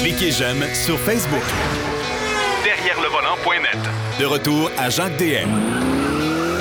Cliquez 0.00 0.30
j'aime 0.30 0.62
sur 0.72 0.98
Facebook. 0.98 1.42
Derrière 2.62 2.96
le 3.02 3.08
volant.net. 3.08 3.78
De 4.20 4.24
retour 4.24 4.70
à 4.78 4.88
Jacques 4.88 5.16
DM. 5.16 5.50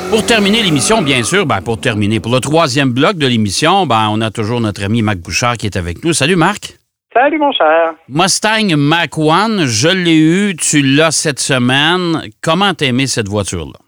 Pour 0.10 0.26
terminer 0.26 0.64
l'émission, 0.64 1.02
bien 1.04 1.22
sûr, 1.22 1.46
ben 1.46 1.62
pour 1.62 1.80
terminer, 1.80 2.20
pour 2.20 2.32
le 2.34 2.40
troisième 2.40 2.92
bloc 2.92 3.18
de 3.18 3.28
l'émission, 3.28 3.86
ben 3.86 4.08
on 4.10 4.20
a 4.22 4.32
toujours 4.32 4.62
notre 4.62 4.84
ami 4.84 5.04
Marc 5.04 5.18
Bouchard 5.18 5.58
qui 5.58 5.68
est 5.68 5.78
avec 5.78 6.04
nous. 6.04 6.14
Salut 6.14 6.36
Marc. 6.36 6.78
Salut 7.14 7.38
mon 7.38 7.52
cher. 7.52 7.94
Mustang 8.10 8.76
Mach 8.76 9.18
1, 9.18 9.68
je 9.68 9.88
l'ai 9.88 10.18
eu, 10.18 10.56
tu 10.56 10.82
l'as 10.82 11.12
cette 11.12 11.40
semaine. 11.40 12.30
Comment 12.42 12.74
t'as 12.74 12.88
aimé 12.88 13.06
cette 13.06 13.28
voiture-là? 13.28 13.80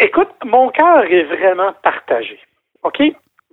Écoute, 0.00 0.28
mon 0.44 0.68
cœur 0.68 1.04
est 1.04 1.24
vraiment 1.24 1.72
partagé. 1.82 2.38
OK? 2.82 3.02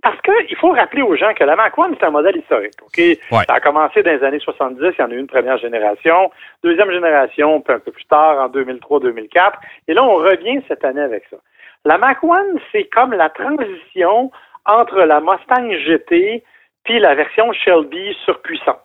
Parce 0.01 0.19
qu'il 0.21 0.57
faut 0.57 0.71
rappeler 0.71 1.03
aux 1.03 1.15
gens 1.15 1.33
que 1.33 1.43
la 1.43 1.55
Mac 1.55 1.77
One, 1.77 1.95
c'est 1.99 2.05
un 2.05 2.11
modèle 2.11 2.37
historique. 2.37 2.73
OK? 2.81 2.97
Ouais. 2.97 3.45
Ça 3.47 3.53
a 3.53 3.59
commencé 3.59 4.01
dans 4.01 4.11
les 4.11 4.23
années 4.23 4.39
70, 4.39 4.79
il 4.81 4.95
y 4.99 5.03
en 5.03 5.11
a 5.11 5.13
eu 5.13 5.19
une 5.19 5.27
première 5.27 5.57
génération, 5.57 6.31
deuxième 6.63 6.91
génération, 6.91 7.61
puis 7.61 7.75
un 7.75 7.79
peu 7.79 7.91
plus 7.91 8.05
tard, 8.05 8.39
en 8.39 8.49
2003-2004. 8.49 9.51
Et 9.87 9.93
là, 9.93 10.03
on 10.03 10.15
revient 10.15 10.61
cette 10.67 10.83
année 10.83 11.01
avec 11.01 11.23
ça. 11.29 11.37
La 11.85 11.97
Mac 11.97 12.23
One, 12.23 12.59
c'est 12.71 12.85
comme 12.85 13.13
la 13.13 13.29
transition 13.29 14.31
entre 14.65 15.01
la 15.01 15.19
Mustang 15.19 15.71
GT 15.71 16.43
puis 16.83 16.99
la 16.99 17.15
version 17.15 17.51
Shelby 17.53 18.15
surpuissante. 18.25 18.77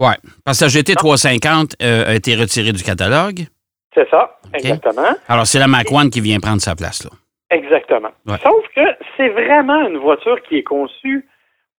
Ouais. 0.00 0.16
Parce 0.44 0.58
que 0.58 0.64
la 0.64 0.68
GT 0.68 0.94
350 0.94 1.76
euh, 1.80 2.08
a 2.08 2.14
été 2.14 2.34
retirée 2.34 2.72
du 2.72 2.82
catalogue. 2.82 3.46
C'est 3.94 4.08
ça, 4.10 4.38
exactement. 4.54 5.14
Alors, 5.28 5.46
c'est 5.46 5.58
la 5.58 5.68
Mach 5.68 5.92
1 5.92 6.10
qui 6.10 6.20
vient 6.20 6.40
prendre 6.40 6.60
sa 6.60 6.74
place, 6.74 7.04
là. 7.04 7.10
Exactement. 7.52 8.10
Ouais. 8.26 8.36
Sauf 8.42 8.66
que 8.74 8.80
c'est 9.16 9.28
vraiment 9.28 9.86
une 9.86 9.98
voiture 9.98 10.40
qui 10.42 10.58
est 10.58 10.62
conçue 10.62 11.26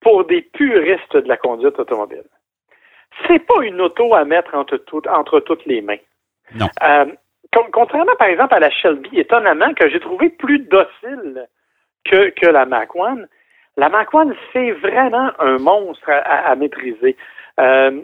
pour 0.01 0.25
des 0.25 0.41
puristes 0.41 1.15
de 1.17 1.27
la 1.27 1.37
conduite 1.37 1.79
automobile. 1.79 2.23
C'est 3.27 3.39
pas 3.45 3.61
une 3.63 3.79
auto 3.81 4.13
à 4.13 4.25
mettre 4.25 4.55
entre, 4.55 4.77
tout- 4.77 5.07
entre 5.09 5.39
toutes 5.39 5.65
les 5.65 5.81
mains. 5.81 5.97
Non. 6.55 6.67
Euh, 6.83 7.05
con- 7.53 7.69
contrairement, 7.71 8.15
par 8.17 8.27
exemple, 8.27 8.55
à 8.55 8.59
la 8.59 8.69
Shelby, 8.71 9.19
étonnamment, 9.19 9.73
que 9.73 9.89
j'ai 9.89 9.99
trouvé 9.99 10.29
plus 10.29 10.59
docile 10.59 11.47
que, 12.05 12.29
que 12.29 12.47
la 12.47 12.65
Mac 12.65 12.95
One, 12.95 13.27
la 13.77 13.89
Mac 13.89 14.13
One, 14.13 14.35
c'est 14.51 14.71
vraiment 14.71 15.31
un 15.39 15.57
monstre 15.57 16.09
à, 16.09 16.17
à- 16.17 16.51
à 16.51 16.55
maîtriser. 16.55 17.15
Euh, 17.59 18.01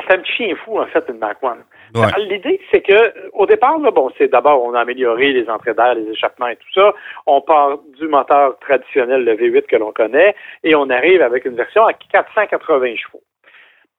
c'est 0.00 0.14
un 0.14 0.18
petit 0.18 0.32
chien 0.32 0.56
fou, 0.64 0.78
en 0.80 0.86
fait, 0.86 1.04
une 1.08 1.18
Mac 1.18 1.42
One. 1.42 1.62
Ouais. 1.94 2.08
L'idée, 2.18 2.60
c'est 2.70 2.80
que 2.80 3.30
au 3.32 3.44
départ, 3.46 3.78
là, 3.78 3.90
bon, 3.90 4.10
c'est 4.16 4.28
d'abord 4.28 4.62
on 4.64 4.72
a 4.74 4.80
amélioré 4.80 5.32
les 5.32 5.48
entrées 5.50 5.74
d'air, 5.74 5.94
les 5.94 6.10
échappements 6.10 6.48
et 6.48 6.56
tout 6.56 6.72
ça. 6.74 6.94
On 7.26 7.42
part 7.42 7.78
du 7.98 8.08
moteur 8.08 8.58
traditionnel, 8.60 9.24
le 9.24 9.34
V8 9.34 9.66
que 9.66 9.76
l'on 9.76 9.92
connaît, 9.92 10.34
et 10.64 10.74
on 10.74 10.88
arrive 10.88 11.20
avec 11.20 11.44
une 11.44 11.56
version 11.56 11.84
à 11.84 11.92
480 11.92 12.96
chevaux. 12.96 13.22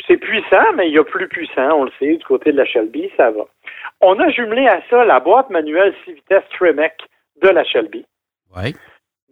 C'est 0.07 0.17
puissant, 0.17 0.73
mais 0.75 0.87
il 0.87 0.93
y 0.93 0.97
a 0.97 1.03
plus 1.03 1.27
puissant, 1.27 1.79
on 1.79 1.83
le 1.85 1.91
sait, 1.99 2.15
du 2.15 2.25
côté 2.25 2.51
de 2.51 2.57
la 2.57 2.65
Shelby, 2.65 3.11
ça 3.15 3.29
va. 3.31 3.43
On 4.01 4.19
a 4.19 4.29
jumelé 4.29 4.67
à 4.67 4.81
ça 4.89 5.05
la 5.05 5.19
boîte 5.19 5.49
manuelle 5.49 5.93
6 6.05 6.13
vitesses 6.13 6.43
Tremec 6.57 6.93
de 7.41 7.49
la 7.49 7.63
Shelby. 7.63 8.05
Ouais. 8.55 8.73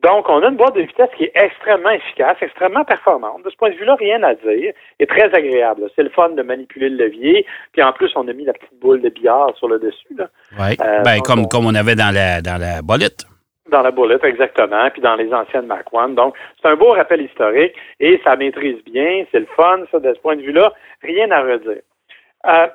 Donc, 0.04 0.28
on 0.30 0.42
a 0.42 0.48
une 0.48 0.56
boîte 0.56 0.76
de 0.76 0.82
vitesse 0.82 1.10
qui 1.16 1.26
est 1.26 1.32
extrêmement 1.36 1.92
efficace, 1.92 2.36
extrêmement 2.42 2.84
performante. 2.84 3.44
De 3.44 3.50
ce 3.52 3.56
point 3.56 3.70
de 3.70 3.76
vue-là, 3.76 3.96
rien 3.96 4.22
à 4.24 4.34
dire. 4.34 4.74
Et 5.00 5.06
très 5.06 5.34
agréable. 5.34 5.90
C'est 5.96 6.02
le 6.04 6.10
fun 6.10 6.30
de 6.30 6.42
manipuler 6.42 6.90
le 6.90 7.06
levier. 7.06 7.46
Puis 7.72 7.84
en 7.84 7.94
plus, 7.94 8.12
on 8.16 8.28
a 8.28 8.34
mis 8.34 8.46
la 8.46 8.54
petite 8.54 8.74
boule 8.82 9.02
de 9.02 9.10
billard 9.10 9.56
sur 9.58 9.68
le 9.68 9.78
dessus, 9.80 10.16
Ouais. 10.60 10.76
Euh, 10.84 11.02
ben, 11.04 11.20
comme, 11.22 11.42
on- 11.42 11.48
comme 11.48 11.66
on 11.68 11.76
avait 11.76 11.96
dans 11.96 12.14
la, 12.14 12.42
dans 12.42 12.60
la 12.60 12.82
bolette. 12.82 13.26
dans 13.70 13.84
la 13.84 13.92
boulette, 13.92 14.24
exactement, 14.26 14.90
puis 14.92 15.02
dans 15.02 15.16
les 15.16 15.32
anciennes 15.34 15.68
Mac 15.68 15.86
One. 15.94 16.16
Donc, 16.16 16.36
c'est 16.62 16.68
un 16.68 16.76
beau 16.76 16.90
rappel 16.92 17.22
historique 17.22 17.74
et 18.00 18.20
ça 18.24 18.36
maîtrise 18.36 18.84
bien. 18.84 19.24
C'est 19.32 19.40
le 19.40 19.48
fun, 19.56 19.82
ça, 19.92 20.00
de 20.00 20.14
ce 20.14 20.20
point 20.20 20.36
de 20.36 20.42
vue-là. 20.42 20.74
Rien 21.04 21.30
à 21.32 21.42
redire. 21.42 21.82
Euh, 22.48 22.68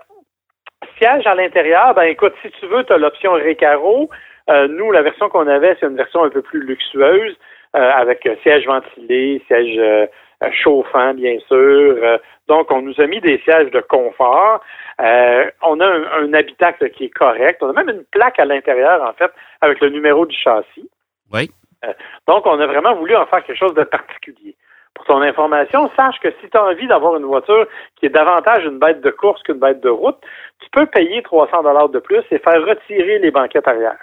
siège 0.98 1.26
à 1.26 1.34
l'intérieur, 1.34 1.92
ben 1.94 2.04
écoute, 2.04 2.34
si 2.42 2.50
tu 2.60 2.66
veux, 2.66 2.84
tu 2.84 2.92
as 2.92 2.98
l'option 2.98 3.32
Recaro. 3.32 4.08
Euh, 4.48 4.68
nous, 4.68 4.92
la 4.92 5.02
version 5.02 5.28
qu'on 5.28 5.48
avait, 5.48 5.76
c'est 5.80 5.86
une 5.86 5.96
version 5.96 6.24
un 6.24 6.30
peu 6.30 6.42
plus 6.42 6.60
luxueuse, 6.60 7.36
euh, 7.74 7.90
avec 7.92 8.28
siège 8.42 8.66
ventilé, 8.66 9.42
siège 9.48 9.76
euh, 9.78 10.06
chauffant, 10.52 11.14
bien 11.14 11.38
sûr. 11.48 11.96
Euh, 12.02 12.18
donc, 12.48 12.70
on 12.70 12.82
nous 12.82 13.00
a 13.00 13.06
mis 13.06 13.20
des 13.20 13.38
sièges 13.38 13.70
de 13.70 13.80
confort. 13.80 14.60
Euh, 15.00 15.50
on 15.62 15.80
a 15.80 15.86
un, 15.86 16.04
un 16.22 16.34
habitacle 16.34 16.90
qui 16.90 17.04
est 17.04 17.10
correct. 17.10 17.62
On 17.62 17.70
a 17.70 17.72
même 17.72 17.96
une 17.96 18.04
plaque 18.04 18.38
à 18.38 18.44
l'intérieur, 18.44 19.02
en 19.02 19.12
fait, 19.14 19.30
avec 19.60 19.80
le 19.80 19.88
numéro 19.88 20.26
du 20.26 20.36
châssis. 20.36 20.88
Oui. 21.32 21.50
Euh, 21.84 21.92
donc, 22.28 22.46
on 22.46 22.60
a 22.60 22.66
vraiment 22.66 22.94
voulu 22.94 23.16
en 23.16 23.26
faire 23.26 23.44
quelque 23.44 23.58
chose 23.58 23.74
de 23.74 23.84
particulier. 23.84 24.54
Pour 24.94 25.04
ton 25.04 25.20
information, 25.20 25.90
sache 25.94 26.18
que 26.20 26.30
si 26.40 26.48
tu 26.48 26.56
as 26.56 26.64
envie 26.64 26.86
d'avoir 26.86 27.16
une 27.16 27.26
voiture 27.26 27.66
qui 27.96 28.06
est 28.06 28.10
davantage 28.10 28.64
une 28.64 28.78
bête 28.78 29.02
de 29.02 29.10
course 29.10 29.42
qu'une 29.42 29.58
bête 29.58 29.80
de 29.80 29.90
route, 29.90 30.16
tu 30.60 30.70
peux 30.70 30.86
payer 30.86 31.22
300 31.22 31.62
dollars 31.64 31.90
de 31.90 31.98
plus 31.98 32.22
et 32.30 32.38
faire 32.38 32.64
retirer 32.64 33.18
les 33.18 33.30
banquettes 33.30 33.68
arrière. 33.68 33.98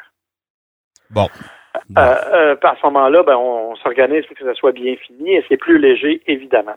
Bon. 1.13 1.27
Euh, 1.97 2.01
euh, 2.33 2.55
à 2.61 2.75
ce 2.79 2.85
moment-là, 2.85 3.23
ben, 3.23 3.35
on, 3.35 3.75
s'organise 3.77 4.25
pour 4.25 4.37
que 4.37 4.45
ça 4.45 4.53
soit 4.53 4.71
bien 4.71 4.95
fini 4.95 5.35
et 5.35 5.45
c'est 5.49 5.57
plus 5.57 5.79
léger, 5.79 6.21
évidemment. 6.27 6.75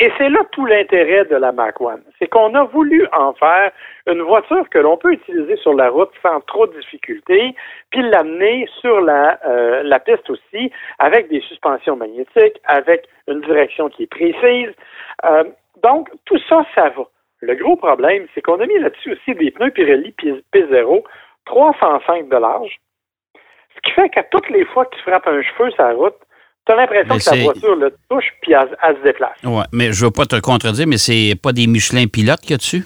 Et 0.00 0.10
c'est 0.18 0.30
là 0.30 0.40
tout 0.50 0.66
l'intérêt 0.66 1.26
de 1.26 1.36
la 1.36 1.52
Mac 1.52 1.80
One. 1.80 2.02
C'est 2.18 2.26
qu'on 2.26 2.54
a 2.54 2.64
voulu 2.64 3.06
en 3.12 3.34
faire 3.34 3.70
une 4.06 4.22
voiture 4.22 4.68
que 4.70 4.78
l'on 4.78 4.96
peut 4.96 5.12
utiliser 5.12 5.56
sur 5.56 5.74
la 5.74 5.90
route 5.90 6.10
sans 6.22 6.40
trop 6.40 6.66
de 6.66 6.78
difficultés, 6.78 7.54
puis 7.90 8.02
l'amener 8.02 8.66
sur 8.80 9.00
la, 9.00 9.38
euh, 9.46 9.82
la 9.84 10.00
piste 10.00 10.28
aussi 10.30 10.72
avec 10.98 11.28
des 11.28 11.40
suspensions 11.42 11.96
magnétiques, 11.96 12.60
avec 12.64 13.06
une 13.28 13.42
direction 13.42 13.90
qui 13.90 14.04
est 14.04 14.06
précise. 14.06 14.74
Euh, 15.24 15.44
donc, 15.82 16.08
tout 16.24 16.38
ça, 16.48 16.64
ça 16.74 16.88
va. 16.88 17.04
Le 17.40 17.54
gros 17.54 17.76
problème, 17.76 18.26
c'est 18.34 18.40
qu'on 18.40 18.60
a 18.60 18.66
mis 18.66 18.78
là-dessus 18.78 19.12
aussi 19.12 19.34
des 19.34 19.50
pneus 19.50 19.70
Pirelli 19.70 20.12
P- 20.12 20.42
P0 20.52 21.04
305 21.44 22.28
de 22.28 22.36
large, 22.36 22.78
ce 23.74 23.80
qui 23.88 23.94
fait 23.94 24.08
qu'à 24.10 24.22
toutes 24.30 24.48
les 24.50 24.64
fois 24.66 24.84
que 24.86 24.96
tu 24.96 25.02
frappes 25.02 25.26
un 25.26 25.40
cheveu 25.42 25.70
sur 25.72 25.82
la 25.82 25.92
route, 25.94 26.14
tu 26.66 26.72
as 26.72 26.76
l'impression 26.76 27.08
que 27.18 27.24
ta 27.24 27.30
c'est- 27.32 27.42
voiture 27.42 27.76
le 27.76 27.94
touche 28.10 28.24
puis 28.42 28.52
elle, 28.52 28.76
elle 28.82 28.96
se 28.98 29.02
déplace. 29.02 29.36
Ouais, 29.42 29.64
mais 29.72 29.92
je 29.92 30.04
veux 30.04 30.10
pas 30.10 30.26
te 30.26 30.36
contredire, 30.40 30.86
mais 30.86 30.98
c'est 30.98 31.34
pas 31.42 31.52
des 31.52 31.66
Michelin 31.66 32.06
pilotes 32.06 32.40
qu'il 32.40 32.50
y 32.52 32.54
a 32.54 32.58
dessus? 32.58 32.84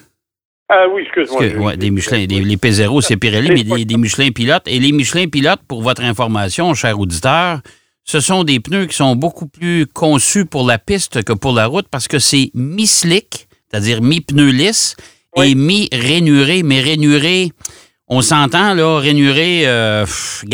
Ah 0.69 0.87
oui, 0.91 1.03
excuse-moi. 1.03 1.41
Que, 1.49 1.57
ouais, 1.59 1.77
des 1.77 1.91
Michelin, 1.91 2.25
des- 2.27 2.41
les 2.41 2.57
P0, 2.57 3.01
c'est 3.01 3.17
Pirelli, 3.17 3.51
mais 3.51 3.63
des, 3.63 3.85
des 3.85 3.97
Michelin 3.97 4.31
pilotes. 4.31 4.67
Et 4.67 4.81
les 4.81 4.91
Michelin 4.93 5.29
pilotes, 5.29 5.61
pour 5.69 5.83
votre 5.83 6.03
information, 6.03 6.75
cher 6.75 6.99
auditeur, 6.99 7.61
ce 8.03 8.19
sont 8.21 8.43
des 8.43 8.59
pneus 8.59 8.87
qui 8.87 8.97
sont 8.97 9.15
beaucoup 9.15 9.47
plus 9.47 9.87
conçus 9.87 10.45
pour 10.47 10.67
la 10.67 10.79
piste 10.79 11.23
que 11.23 11.33
pour 11.33 11.53
la 11.53 11.67
route 11.67 11.87
parce 11.89 12.09
que 12.09 12.19
c'est 12.19 12.51
mi-slick, 12.55 13.47
c'est-à-dire 13.71 14.01
mi-pneu 14.03 14.51
lisse, 14.51 14.97
Oui. 15.37 15.51
et 15.53 15.55
mi-rainuré. 15.55 16.63
Mais 16.65 16.81
rainuré, 16.81 17.51
on 18.09 18.23
s'entend, 18.23 18.75
là, 18.75 18.99
rainuré, 18.99 19.63
euh, 19.67 20.05
pff, 20.05 20.45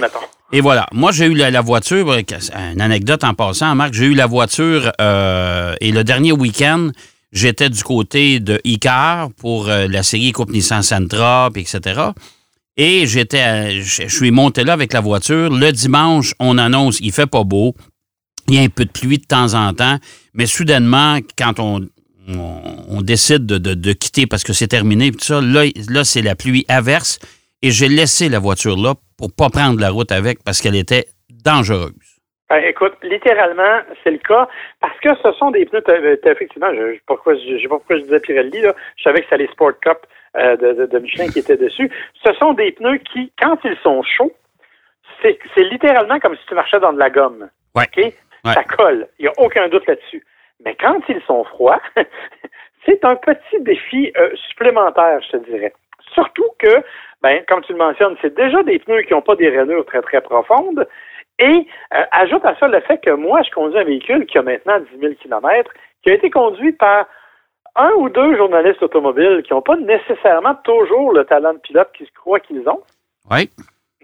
mettons. 0.00 0.18
et 0.52 0.60
voilà. 0.60 0.86
Moi, 0.92 1.12
j'ai 1.12 1.26
eu 1.26 1.34
la, 1.34 1.50
la 1.50 1.60
voiture, 1.60 2.10
euh, 2.10 2.72
une 2.72 2.80
anecdote 2.80 3.24
en 3.24 3.34
passant, 3.34 3.74
Marc, 3.74 3.94
j'ai 3.94 4.06
eu 4.06 4.14
la 4.14 4.26
voiture 4.26 4.92
euh, 5.00 5.74
et 5.80 5.92
le 5.92 6.04
dernier 6.04 6.32
week-end, 6.32 6.90
j'étais 7.32 7.70
du 7.70 7.82
côté 7.82 8.38
de 8.40 8.60
Icar 8.64 9.30
pour 9.38 9.68
euh, 9.68 9.86
la 9.88 10.02
série 10.02 10.32
Coupe 10.32 10.50
Nissan 10.50 10.82
Sentra, 10.82 11.50
puis 11.52 11.62
etc. 11.62 12.00
Et 12.76 13.06
j'étais, 13.06 13.80
je 13.82 14.08
suis 14.08 14.30
monté 14.30 14.64
là 14.64 14.72
avec 14.72 14.92
la 14.92 15.00
voiture. 15.00 15.48
Le 15.50 15.70
dimanche, 15.70 16.34
on 16.40 16.58
annonce, 16.58 16.98
il 17.00 17.12
fait 17.12 17.26
pas 17.26 17.44
beau. 17.44 17.74
Il 18.48 18.54
y 18.54 18.58
a 18.58 18.62
un 18.62 18.68
peu 18.68 18.84
de 18.84 18.90
pluie 18.90 19.18
de 19.18 19.24
temps 19.24 19.54
en 19.54 19.72
temps, 19.72 19.98
mais 20.34 20.44
soudainement, 20.46 21.18
quand 21.38 21.60
on, 21.60 21.80
on, 22.28 22.98
on 22.98 23.02
décide 23.02 23.46
de, 23.46 23.58
de- 23.58 23.74
de 23.74 23.92
quitter 23.92 24.26
parce 24.26 24.44
que 24.44 24.52
c'est 24.52 24.68
terminé, 24.68 25.10
tout 25.10 25.20
ça, 25.20 25.40
là, 25.40 25.64
là 25.90 26.04
c'est 26.04 26.22
la 26.22 26.34
pluie 26.34 26.64
averse. 26.68 27.18
Et 27.62 27.70
j'ai 27.70 27.88
laissé 27.88 28.28
la 28.28 28.38
voiture 28.38 28.76
là 28.76 28.94
pour 29.18 29.30
pas 29.34 29.48
prendre 29.48 29.80
la 29.80 29.90
route 29.90 30.12
avec 30.12 30.42
parce 30.44 30.60
qu'elle 30.60 30.76
était 30.76 31.06
dangereuse. 31.44 31.92
Ben, 32.50 32.62
écoute, 32.66 32.92
littéralement, 33.02 33.80
c'est 34.02 34.10
le 34.10 34.18
cas 34.18 34.46
parce 34.80 34.98
que 35.00 35.08
ce 35.22 35.32
sont 35.38 35.50
des 35.50 35.64
pneus. 35.64 35.82
t'as- 35.82 35.96
effectivement, 36.30 36.68
je, 36.74 36.98
pourquoi, 37.06 37.34
je, 37.34 37.56
je 37.56 37.62
sais 37.62 37.68
pas 37.68 37.76
pourquoi 37.78 37.96
je 37.96 38.02
disais 38.02 38.20
Pirelli. 38.20 38.60
Là. 38.60 38.74
Je 38.96 39.02
savais 39.02 39.20
que 39.20 39.24
c'était 39.30 39.38
les 39.44 39.48
Sport 39.52 39.72
Cup 39.80 39.98
euh, 40.36 40.56
de, 40.56 40.72
de- 40.80 40.86
de 40.86 40.98
Michelin 40.98 41.28
qui 41.28 41.38
étaient 41.38 41.56
dessus. 41.56 41.90
Ce 42.24 42.32
sont 42.34 42.52
des 42.52 42.72
pneus 42.72 42.98
qui, 43.12 43.32
quand 43.40 43.56
ils 43.64 43.76
sont 43.82 44.02
chauds, 44.02 44.32
c'est 45.22 45.38
littéralement 45.70 46.18
comme 46.20 46.36
si 46.36 46.42
tu 46.46 46.54
marchais 46.54 46.80
dans 46.80 46.92
de 46.92 46.98
la 46.98 47.08
gomme. 47.10 47.48
Ouais. 48.44 48.52
Ça 48.52 48.62
colle. 48.64 49.08
Il 49.18 49.22
n'y 49.22 49.28
a 49.28 49.32
aucun 49.38 49.68
doute 49.68 49.86
là-dessus. 49.86 50.22
Mais 50.64 50.74
quand 50.76 51.00
ils 51.08 51.22
sont 51.22 51.44
froids, 51.44 51.80
c'est 52.86 53.04
un 53.04 53.16
petit 53.16 53.60
défi 53.60 54.12
euh, 54.16 54.34
supplémentaire, 54.48 55.20
je 55.22 55.38
te 55.38 55.50
dirais. 55.50 55.72
Surtout 56.12 56.48
que, 56.58 56.82
ben, 57.22 57.42
comme 57.48 57.62
tu 57.62 57.72
le 57.72 57.78
mentionnes, 57.78 58.16
c'est 58.20 58.34
déjà 58.34 58.62
des 58.62 58.78
pneus 58.78 59.02
qui 59.02 59.12
n'ont 59.12 59.22
pas 59.22 59.36
des 59.36 59.48
rainures 59.48 59.86
très, 59.86 60.02
très 60.02 60.20
profondes. 60.20 60.86
Et 61.38 61.66
euh, 61.94 62.04
ajoute 62.12 62.44
à 62.44 62.54
ça 62.56 62.68
le 62.68 62.80
fait 62.80 62.98
que 62.98 63.10
moi, 63.10 63.42
je 63.42 63.50
conduis 63.50 63.78
un 63.78 63.84
véhicule 63.84 64.26
qui 64.26 64.38
a 64.38 64.42
maintenant 64.42 64.78
10 64.78 65.00
000 65.00 65.14
km, 65.14 65.72
qui 66.02 66.10
a 66.10 66.14
été 66.14 66.30
conduit 66.30 66.72
par 66.72 67.06
un 67.76 67.90
ou 67.96 68.08
deux 68.08 68.36
journalistes 68.36 68.82
automobiles 68.82 69.42
qui 69.42 69.52
n'ont 69.52 69.62
pas 69.62 69.76
nécessairement 69.76 70.54
toujours 70.62 71.12
le 71.12 71.24
talent 71.24 71.54
de 71.54 71.58
pilote 71.58 71.90
qu'ils 71.96 72.10
croient 72.12 72.40
qu'ils 72.40 72.68
ont. 72.68 72.82
Oui. 73.30 73.50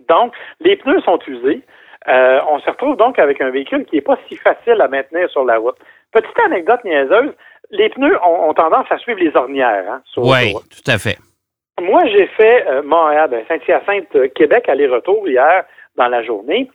Donc, 0.08 0.34
les 0.60 0.76
pneus 0.76 1.00
sont 1.02 1.20
usés. 1.28 1.62
Euh, 2.10 2.40
on 2.50 2.58
se 2.58 2.68
retrouve 2.68 2.96
donc 2.96 3.18
avec 3.18 3.40
un 3.40 3.50
véhicule 3.50 3.84
qui 3.86 3.96
n'est 3.96 4.02
pas 4.02 4.18
si 4.28 4.36
facile 4.36 4.80
à 4.80 4.88
maintenir 4.88 5.30
sur 5.30 5.44
la 5.44 5.58
route. 5.58 5.76
Petite 6.12 6.38
anecdote 6.44 6.82
niaiseuse, 6.84 7.32
les 7.70 7.88
pneus 7.90 8.18
ont, 8.24 8.52
tendance 8.52 8.86
à 8.90 8.98
suivre 8.98 9.20
les 9.20 9.36
ornières. 9.36 9.84
Hein, 9.88 10.02
oui, 10.16 10.52
tout 10.54 10.90
à 10.90 10.98
fait. 10.98 11.18
Moi, 11.80 12.02
j'ai 12.06 12.26
fait 12.26 12.66
euh, 12.66 12.82
Montréal, 12.82 13.30
ben, 13.30 13.44
Saint-Hyacinthe, 13.46 14.14
euh, 14.16 14.28
Québec, 14.34 14.68
aller-retour 14.68 15.26
hier 15.28 15.64
dans 15.96 16.08
la 16.08 16.22
journée. 16.22 16.68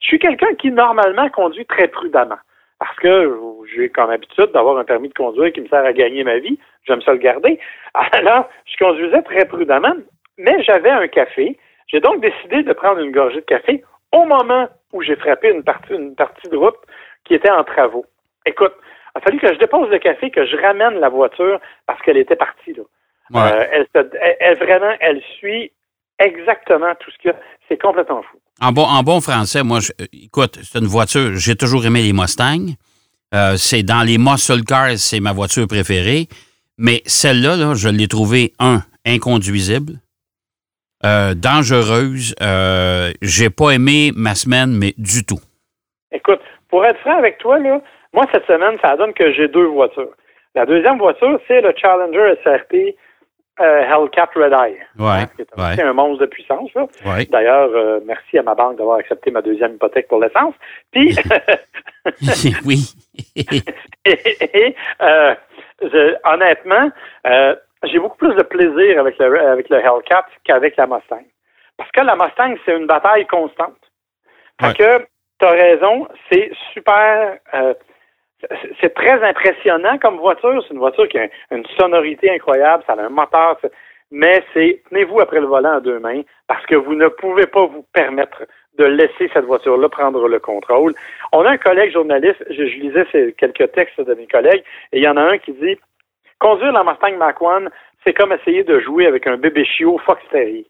Je 0.00 0.06
suis 0.08 0.18
quelqu'un 0.18 0.54
qui, 0.58 0.70
normalement, 0.70 1.28
conduit 1.30 1.64
très 1.66 1.88
prudemment. 1.88 2.38
Parce 2.78 2.96
que 2.96 3.38
j'ai 3.74 3.88
comme 3.88 4.10
habitude 4.10 4.50
d'avoir 4.52 4.76
un 4.76 4.84
permis 4.84 5.08
de 5.08 5.14
conduire 5.14 5.52
qui 5.52 5.60
me 5.60 5.68
sert 5.68 5.84
à 5.84 5.92
gagner 5.92 6.22
ma 6.24 6.38
vie. 6.38 6.58
J'aime 6.86 7.00
ça 7.02 7.12
le 7.12 7.18
garder. 7.18 7.58
Alors, 8.12 8.48
je 8.66 8.76
conduisais 8.84 9.22
très 9.22 9.46
prudemment, 9.46 9.94
mais 10.36 10.62
j'avais 10.64 10.90
un 10.90 11.06
café. 11.08 11.56
J'ai 11.86 12.00
donc 12.00 12.20
décidé 12.20 12.62
de 12.62 12.72
prendre 12.72 12.98
une 12.98 13.12
gorgée 13.12 13.40
de 13.40 13.46
café 13.46 13.82
au 14.12 14.24
moment 14.24 14.68
où 14.92 15.02
j'ai 15.02 15.16
frappé 15.16 15.50
une 15.50 15.62
partie, 15.62 15.94
une 15.94 16.14
partie 16.14 16.48
de 16.48 16.56
route 16.56 16.76
qui 17.24 17.34
était 17.34 17.50
en 17.50 17.64
travaux. 17.64 18.04
Écoute, 18.46 18.72
il 19.14 19.18
a 19.18 19.20
fallu 19.20 19.38
que 19.38 19.52
je 19.52 19.58
dépose 19.58 19.88
le 19.90 19.98
café, 19.98 20.30
que 20.30 20.46
je 20.46 20.56
ramène 20.56 21.00
la 21.00 21.08
voiture 21.08 21.60
parce 21.86 22.00
qu'elle 22.02 22.16
était 22.16 22.36
partie. 22.36 22.74
Là. 22.74 22.82
Euh, 23.34 23.84
elle, 24.40 24.58
vraiment, 24.58 24.92
elle 25.00 25.20
suit 25.38 25.72
exactement 26.18 26.94
tout 27.00 27.10
ce 27.10 27.18
qu'il 27.18 27.30
y 27.30 27.34
a. 27.34 27.36
C'est 27.68 27.80
complètement 27.80 28.22
fou. 28.22 28.38
En 28.60 28.72
bon, 28.72 28.84
en 28.84 29.02
bon 29.02 29.20
français, 29.20 29.62
moi, 29.62 29.80
je, 29.80 29.92
écoute, 30.12 30.58
c'est 30.62 30.78
une 30.78 30.86
voiture, 30.86 31.34
j'ai 31.34 31.56
toujours 31.56 31.84
aimé 31.86 32.02
les 32.02 32.12
Mustangs. 32.12 32.74
Euh, 33.34 33.56
c'est 33.56 33.82
dans 33.82 34.02
les 34.02 34.18
muscle 34.18 34.62
cars, 34.62 34.98
c'est 34.98 35.20
ma 35.20 35.32
voiture 35.32 35.66
préférée. 35.66 36.28
Mais 36.76 37.02
celle-là, 37.06 37.56
là, 37.56 37.74
je 37.74 37.88
l'ai 37.88 38.08
trouvée, 38.08 38.52
un, 38.58 38.82
inconduisible, 39.06 39.94
euh, 41.04 41.34
dangereuse. 41.34 42.34
Euh, 42.42 43.10
j'ai 43.22 43.50
pas 43.50 43.70
aimé 43.70 44.12
ma 44.14 44.34
semaine, 44.34 44.76
mais 44.78 44.94
du 44.98 45.24
tout. 45.24 45.40
Écoute, 46.10 46.40
pour 46.68 46.84
être 46.84 46.98
franc 47.00 47.18
avec 47.18 47.38
toi, 47.38 47.58
là, 47.58 47.80
moi, 48.12 48.26
cette 48.32 48.46
semaine, 48.46 48.76
ça 48.82 48.96
donne 48.96 49.12
que 49.14 49.32
j'ai 49.32 49.48
deux 49.48 49.66
voitures. 49.66 50.12
La 50.54 50.66
deuxième 50.66 50.98
voiture, 50.98 51.40
c'est 51.48 51.60
le 51.60 51.72
Challenger 51.76 52.34
SRT 52.44 52.94
euh, 53.60 53.82
Hellcat 53.82 54.30
Red 54.34 54.52
Eye. 54.52 54.78
Ouais, 54.98 55.26
c'est 55.74 55.82
un 55.82 55.92
monstre 55.92 56.22
de 56.22 56.26
puissance. 56.26 56.70
D'ailleurs, 57.30 57.70
euh, 57.74 58.00
merci 58.06 58.38
à 58.38 58.42
ma 58.42 58.54
banque 58.54 58.78
d'avoir 58.78 58.98
accepté 58.98 59.30
ma 59.30 59.42
deuxième 59.42 59.74
hypothèque 59.74 60.08
pour 60.08 60.20
l'essence. 60.20 60.54
Puis, 60.90 61.16
oui. 62.64 62.94
et, 63.36 64.74
euh, 65.02 65.34
honnêtement, 66.24 66.90
euh, 67.26 67.54
j'ai 67.84 67.98
beaucoup 67.98 68.16
plus 68.16 68.34
de 68.34 68.42
plaisir 68.42 69.00
avec 69.00 69.18
le, 69.18 69.40
avec 69.40 69.68
le 69.68 69.78
Hellcat 69.78 70.26
qu'avec 70.44 70.76
la 70.76 70.86
Mustang. 70.86 71.24
Parce 71.76 71.90
que 71.90 72.00
la 72.00 72.16
Mustang, 72.16 72.54
c'est 72.64 72.76
une 72.76 72.86
bataille 72.86 73.26
constante. 73.26 73.78
Parce 74.58 74.74
que, 74.74 74.98
tu 75.40 75.46
as 75.46 75.50
raison, 75.50 76.06
c'est 76.30 76.52
super 76.72 77.38
c'est 78.80 78.94
très 78.94 79.22
impressionnant 79.22 79.98
comme 79.98 80.18
voiture. 80.18 80.62
C'est 80.66 80.74
une 80.74 80.80
voiture 80.80 81.08
qui 81.08 81.18
a 81.18 81.28
une 81.50 81.66
sonorité 81.78 82.30
incroyable, 82.30 82.82
ça 82.86 82.94
a 82.94 83.00
un 83.00 83.08
moteur, 83.08 83.58
mais 84.10 84.44
c'est 84.52 84.82
tenez-vous 84.90 85.20
après 85.20 85.40
le 85.40 85.46
volant 85.46 85.76
à 85.76 85.80
deux 85.80 85.98
mains 85.98 86.22
parce 86.46 86.64
que 86.66 86.74
vous 86.74 86.94
ne 86.94 87.08
pouvez 87.08 87.46
pas 87.46 87.66
vous 87.66 87.84
permettre 87.92 88.44
de 88.78 88.84
laisser 88.84 89.30
cette 89.32 89.44
voiture-là 89.44 89.88
prendre 89.88 90.28
le 90.28 90.38
contrôle. 90.38 90.94
On 91.32 91.44
a 91.44 91.50
un 91.50 91.56
collègue 91.58 91.92
journaliste, 91.92 92.42
je, 92.50 92.62
lisais 92.62 93.32
quelques 93.36 93.72
textes 93.72 94.00
de 94.00 94.14
mes 94.14 94.26
collègues, 94.26 94.64
et 94.92 94.98
il 94.98 95.02
y 95.02 95.08
en 95.08 95.16
a 95.16 95.22
un 95.22 95.38
qui 95.38 95.52
dit 95.52 95.78
Conduire 96.42 96.72
la 96.72 96.82
Mustang 96.82 97.16
Mach-1, 97.18 97.68
c'est 98.02 98.12
comme 98.14 98.32
essayer 98.32 98.64
de 98.64 98.80
jouer 98.80 99.06
avec 99.06 99.28
un 99.28 99.36
bébé 99.36 99.64
chiot 99.64 100.00
Fox 100.04 100.20
Terrier. 100.32 100.66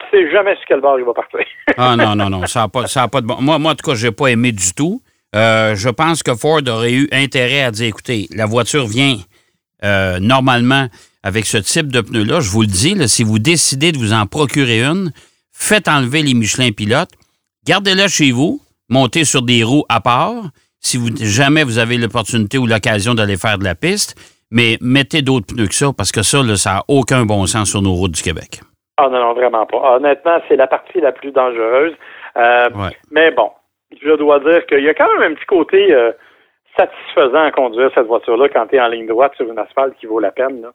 Tu 0.00 0.06
sais 0.10 0.32
jamais 0.32 0.56
sur 0.56 0.64
quel 0.66 0.80
bord 0.80 0.98
il 0.98 1.04
va 1.04 1.12
partir. 1.12 1.40
ah 1.76 1.94
non, 1.94 2.16
non, 2.16 2.30
non, 2.30 2.46
ça 2.46 2.60
n'a 2.60 2.68
pas, 2.68 2.84
pas 3.08 3.20
de 3.20 3.26
bon. 3.26 3.36
Moi, 3.38 3.58
moi, 3.58 3.72
en 3.72 3.74
tout 3.74 3.88
cas, 3.90 3.94
j'ai 3.94 4.12
pas 4.12 4.28
aimé 4.28 4.50
du 4.50 4.72
tout. 4.72 5.02
Euh, 5.36 5.74
je 5.74 5.90
pense 5.90 6.22
que 6.22 6.34
Ford 6.34 6.62
aurait 6.66 6.94
eu 6.94 7.06
intérêt 7.12 7.64
à 7.64 7.70
dire, 7.70 7.86
écoutez, 7.86 8.28
la 8.34 8.46
voiture 8.46 8.86
vient 8.86 9.16
euh, 9.84 10.20
normalement 10.20 10.86
avec 11.22 11.44
ce 11.44 11.58
type 11.58 11.92
de 11.92 12.00
pneus-là. 12.00 12.40
Je 12.40 12.48
vous 12.48 12.62
le 12.62 12.66
dis, 12.66 12.96
si 13.06 13.24
vous 13.24 13.38
décidez 13.38 13.92
de 13.92 13.98
vous 13.98 14.14
en 14.14 14.24
procurer 14.26 14.82
une, 14.82 15.12
faites 15.52 15.86
enlever 15.86 16.22
les 16.22 16.32
Michelin 16.32 16.70
pilotes, 16.72 17.12
gardez-la 17.66 18.08
chez 18.08 18.32
vous, 18.32 18.62
montez 18.88 19.24
sur 19.24 19.42
des 19.42 19.64
roues 19.64 19.84
à 19.90 20.00
part, 20.00 20.44
si 20.80 20.98
jamais 21.20 21.62
vous 21.62 21.76
avez 21.76 21.98
l'opportunité 21.98 22.56
ou 22.56 22.66
l'occasion 22.66 23.14
d'aller 23.14 23.36
faire 23.36 23.58
de 23.58 23.64
la 23.64 23.74
piste, 23.74 24.16
mais 24.50 24.76
mettez 24.80 25.22
d'autres 25.22 25.46
pneus 25.46 25.68
que 25.68 25.74
ça, 25.74 25.86
parce 25.96 26.12
que 26.12 26.22
ça, 26.22 26.38
ça 26.56 26.70
n'a 26.74 26.82
aucun 26.88 27.24
bon 27.24 27.46
sens 27.46 27.70
sur 27.70 27.82
nos 27.82 27.92
routes 27.92 28.12
du 28.12 28.22
Québec. 28.22 28.60
Ah 28.96 29.08
non, 29.08 29.20
non, 29.20 29.32
vraiment 29.32 29.66
pas. 29.66 29.96
Honnêtement, 29.96 30.38
c'est 30.48 30.56
la 30.56 30.66
partie 30.66 31.00
la 31.00 31.12
plus 31.12 31.32
dangereuse. 31.32 31.94
Euh, 32.36 32.68
mais 33.10 33.30
bon, 33.32 33.50
je 34.00 34.12
dois 34.12 34.40
dire 34.40 34.64
qu'il 34.66 34.84
y 34.84 34.88
a 34.88 34.94
quand 34.94 35.12
même 35.18 35.32
un 35.32 35.34
petit 35.34 35.46
côté 35.46 35.92
euh, 35.92 36.12
satisfaisant 36.76 37.44
à 37.44 37.50
conduire 37.50 37.90
cette 37.94 38.06
voiture-là 38.06 38.48
quand 38.48 38.66
tu 38.68 38.76
es 38.76 38.80
en 38.80 38.88
ligne 38.88 39.06
droite 39.06 39.34
sur 39.36 39.50
une 39.50 39.58
asphalte 39.58 39.96
qui 39.98 40.06
vaut 40.06 40.20
la 40.20 40.30
peine. 40.30 40.66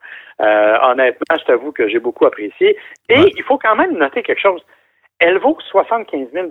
Euh, 0.42 0.77
honnêtement, 0.83 1.38
je 1.39 1.45
t'avoue 1.45 1.71
que 1.71 1.88
j'ai 1.88 2.00
beaucoup 2.00 2.25
apprécié. 2.25 2.77
Et 3.10 3.33
il 3.36 3.44
faut 3.44 3.57
quand 3.57 3.75
même 3.75 3.98
noter 3.98 4.24
quelque 4.24 4.42
chose. 4.42 4.62
Elle 5.19 5.38
vaut 5.39 5.57
75 5.69 6.27
000 6.33 6.48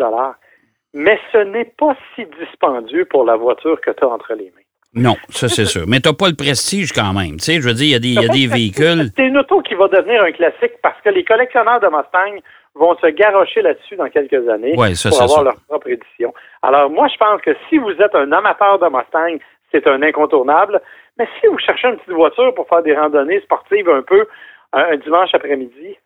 mais 0.95 1.19
ce 1.33 1.39
n'est 1.39 1.67
pas 1.67 1.97
si 2.15 2.27
dispendieux 2.41 3.05
pour 3.05 3.25
la 3.25 3.37
voiture 3.37 3.81
que 3.81 3.91
tu 3.91 4.05
as 4.05 4.09
entre 4.09 4.35
les 4.35 4.51
mains. 4.51 4.68
Non, 4.95 5.17
ça 5.29 5.49
c'est 5.49 5.67
sûr. 5.67 5.85
Mais 5.87 6.01
tu 6.01 6.09
n'as 6.09 6.15
pas 6.15 6.29
le 6.29 6.35
prestige 6.35 6.93
quand 6.93 7.13
même. 7.13 7.37
Tu 7.37 7.45
sais, 7.45 7.61
je 7.61 7.69
veux 7.69 7.75
dire, 7.75 7.99
il 8.03 8.15
y 8.15 8.19
a 8.19 8.29
des, 8.29 8.47
véhicules. 8.47 9.11
C'est 9.17 9.27
une 9.27 9.39
auto 9.39 9.61
qui 9.61 9.75
va 9.75 9.89
devenir 9.89 10.23
un 10.23 10.33
classique 10.33 10.73
parce 10.83 11.01
que 11.03 11.11
les 11.11 11.25
collectionneurs 11.25 11.81
de 11.81 11.87
Mustang 11.87 12.41
vont 12.75 12.97
se 12.99 13.07
garrocher 13.09 13.63
là-dessus 13.63 13.97
dans 13.97 14.09
quelques 14.09 14.49
années 14.49 14.75
pour 14.75 15.23
avoir 15.23 15.45
leur 15.45 15.57
propre 15.69 15.89
édition. 15.89 16.33
Alors, 16.63 16.91
moi, 16.91 17.09
je 17.09 17.17
pense 17.19 17.41
que 17.43 17.55
si 17.69 17.79
vous 17.79 17.91
êtes 17.91 18.15
un 18.15 18.33
amateur 18.33 18.79
de 18.79 18.87
Mustang, 18.87 19.39
c'est 19.73 19.87
un 19.87 20.03
incontournable. 20.03 20.81
Mais 21.19 21.29
si 21.41 21.49
vous 21.49 21.59
cherchez 21.59 21.89
une 21.89 21.97
petite 21.97 22.15
voiture 22.15 22.55
pour 22.55 22.69
faire 22.69 22.83
des 22.83 22.97
randonnées 22.97 23.41
sportives 23.43 23.89
un 23.89 24.03
peu 24.03 24.27
un, 24.73 24.97
dimanche 24.97 25.31
après-midi, 25.35 25.97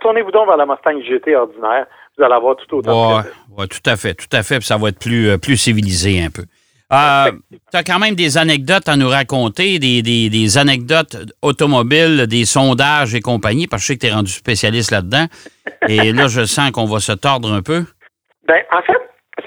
tournez-vous 0.00 0.30
donc 0.30 0.46
vers 0.46 0.56
la 0.56 0.66
Mustang 0.66 1.00
GT 1.02 1.36
ordinaire. 1.36 1.86
Vous 2.16 2.24
allez 2.24 2.34
avoir 2.34 2.56
tout 2.56 2.76
autant 2.76 3.20
de 3.20 3.28
Oui, 3.56 3.68
tout 3.68 3.90
à 3.90 3.96
fait, 3.96 4.14
tout 4.14 4.32
à 4.32 4.42
fait. 4.42 4.60
ça 4.62 4.76
va 4.76 4.88
être 4.88 4.98
plus, 4.98 5.28
euh, 5.28 5.38
plus 5.38 5.56
civilisé 5.56 6.22
un 6.22 6.30
peu. 6.30 6.42
Euh, 6.90 7.30
tu 7.70 7.76
as 7.76 7.82
quand 7.82 7.98
même 7.98 8.14
des 8.14 8.38
anecdotes 8.38 8.88
à 8.88 8.96
nous 8.96 9.08
raconter, 9.08 9.78
des, 9.78 10.00
des, 10.02 10.58
anecdotes 10.58 11.16
automobiles, 11.42 12.26
des 12.26 12.46
sondages 12.46 13.14
et 13.14 13.20
compagnie, 13.20 13.66
parce 13.66 13.82
que 13.82 13.86
je 13.86 13.92
sais 13.92 13.96
que 13.96 14.06
tu 14.06 14.12
es 14.12 14.14
rendu 14.14 14.30
spécialiste 14.30 14.90
là-dedans. 14.90 15.26
Et 15.88 16.12
là, 16.12 16.28
je 16.28 16.44
sens 16.46 16.70
qu'on 16.70 16.86
va 16.86 17.00
se 17.00 17.12
tordre 17.12 17.52
un 17.52 17.60
peu. 17.60 17.82
Ben, 18.46 18.62
en 18.72 18.80
fait, 18.80 18.98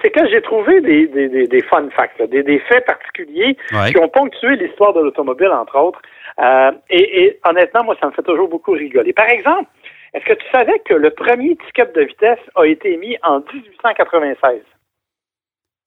c'est 0.03 0.11
que 0.11 0.29
j'ai 0.29 0.41
trouvé 0.41 0.81
des, 0.81 1.07
des, 1.07 1.47
des, 1.47 1.61
fun 1.63 1.89
facts, 1.95 2.21
des, 2.21 2.59
faits 2.69 2.85
particuliers 2.85 3.57
qui 3.87 3.97
ont 3.97 4.09
ponctué 4.09 4.55
l'histoire 4.57 4.93
de 4.93 5.01
l'automobile, 5.01 5.49
entre 5.49 5.77
autres. 5.79 6.01
Euh, 6.39 6.71
et, 6.89 7.23
et, 7.23 7.39
honnêtement, 7.43 7.83
moi, 7.83 7.97
ça 7.99 8.07
me 8.07 8.11
fait 8.11 8.23
toujours 8.23 8.49
beaucoup 8.49 8.71
rigoler. 8.71 9.13
Par 9.13 9.27
exemple, 9.27 9.65
est-ce 10.13 10.25
que 10.25 10.33
tu 10.33 10.45
savais 10.51 10.77
que 10.85 10.93
le 10.93 11.09
premier 11.09 11.57
ticket 11.65 11.91
de 11.95 12.01
vitesse 12.01 12.39
a 12.55 12.65
été 12.65 12.93
émis 12.93 13.17
en 13.23 13.39
1896? 13.39 14.61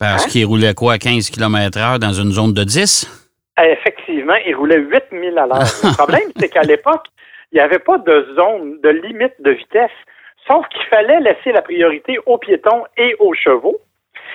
Parce 0.04 0.24
hein? 0.24 0.28
qu'il 0.28 0.46
roulait 0.46 0.74
quoi, 0.74 0.98
15 0.98 1.30
km 1.30 1.78
h 1.78 1.98
dans 1.98 2.12
une 2.12 2.32
zone 2.32 2.52
de 2.52 2.64
10? 2.64 3.24
Eh, 3.60 3.70
effectivement, 3.72 4.34
il 4.46 4.54
roulait 4.54 4.78
8000 4.78 5.38
à 5.38 5.46
l'heure. 5.46 5.58
Le 5.58 5.96
problème, 5.96 6.30
c'est 6.36 6.48
qu'à 6.48 6.62
l'époque, 6.62 7.06
il 7.52 7.56
n'y 7.56 7.60
avait 7.60 7.78
pas 7.78 7.98
de 7.98 8.26
zone, 8.36 8.80
de 8.82 8.88
limite 8.90 9.34
de 9.40 9.52
vitesse, 9.52 9.96
sauf 10.46 10.66
qu'il 10.68 10.84
fallait 10.90 11.20
laisser 11.20 11.52
la 11.52 11.62
priorité 11.62 12.18
aux 12.26 12.36
piétons 12.36 12.84
et 12.96 13.14
aux 13.18 13.32
chevaux. 13.32 13.80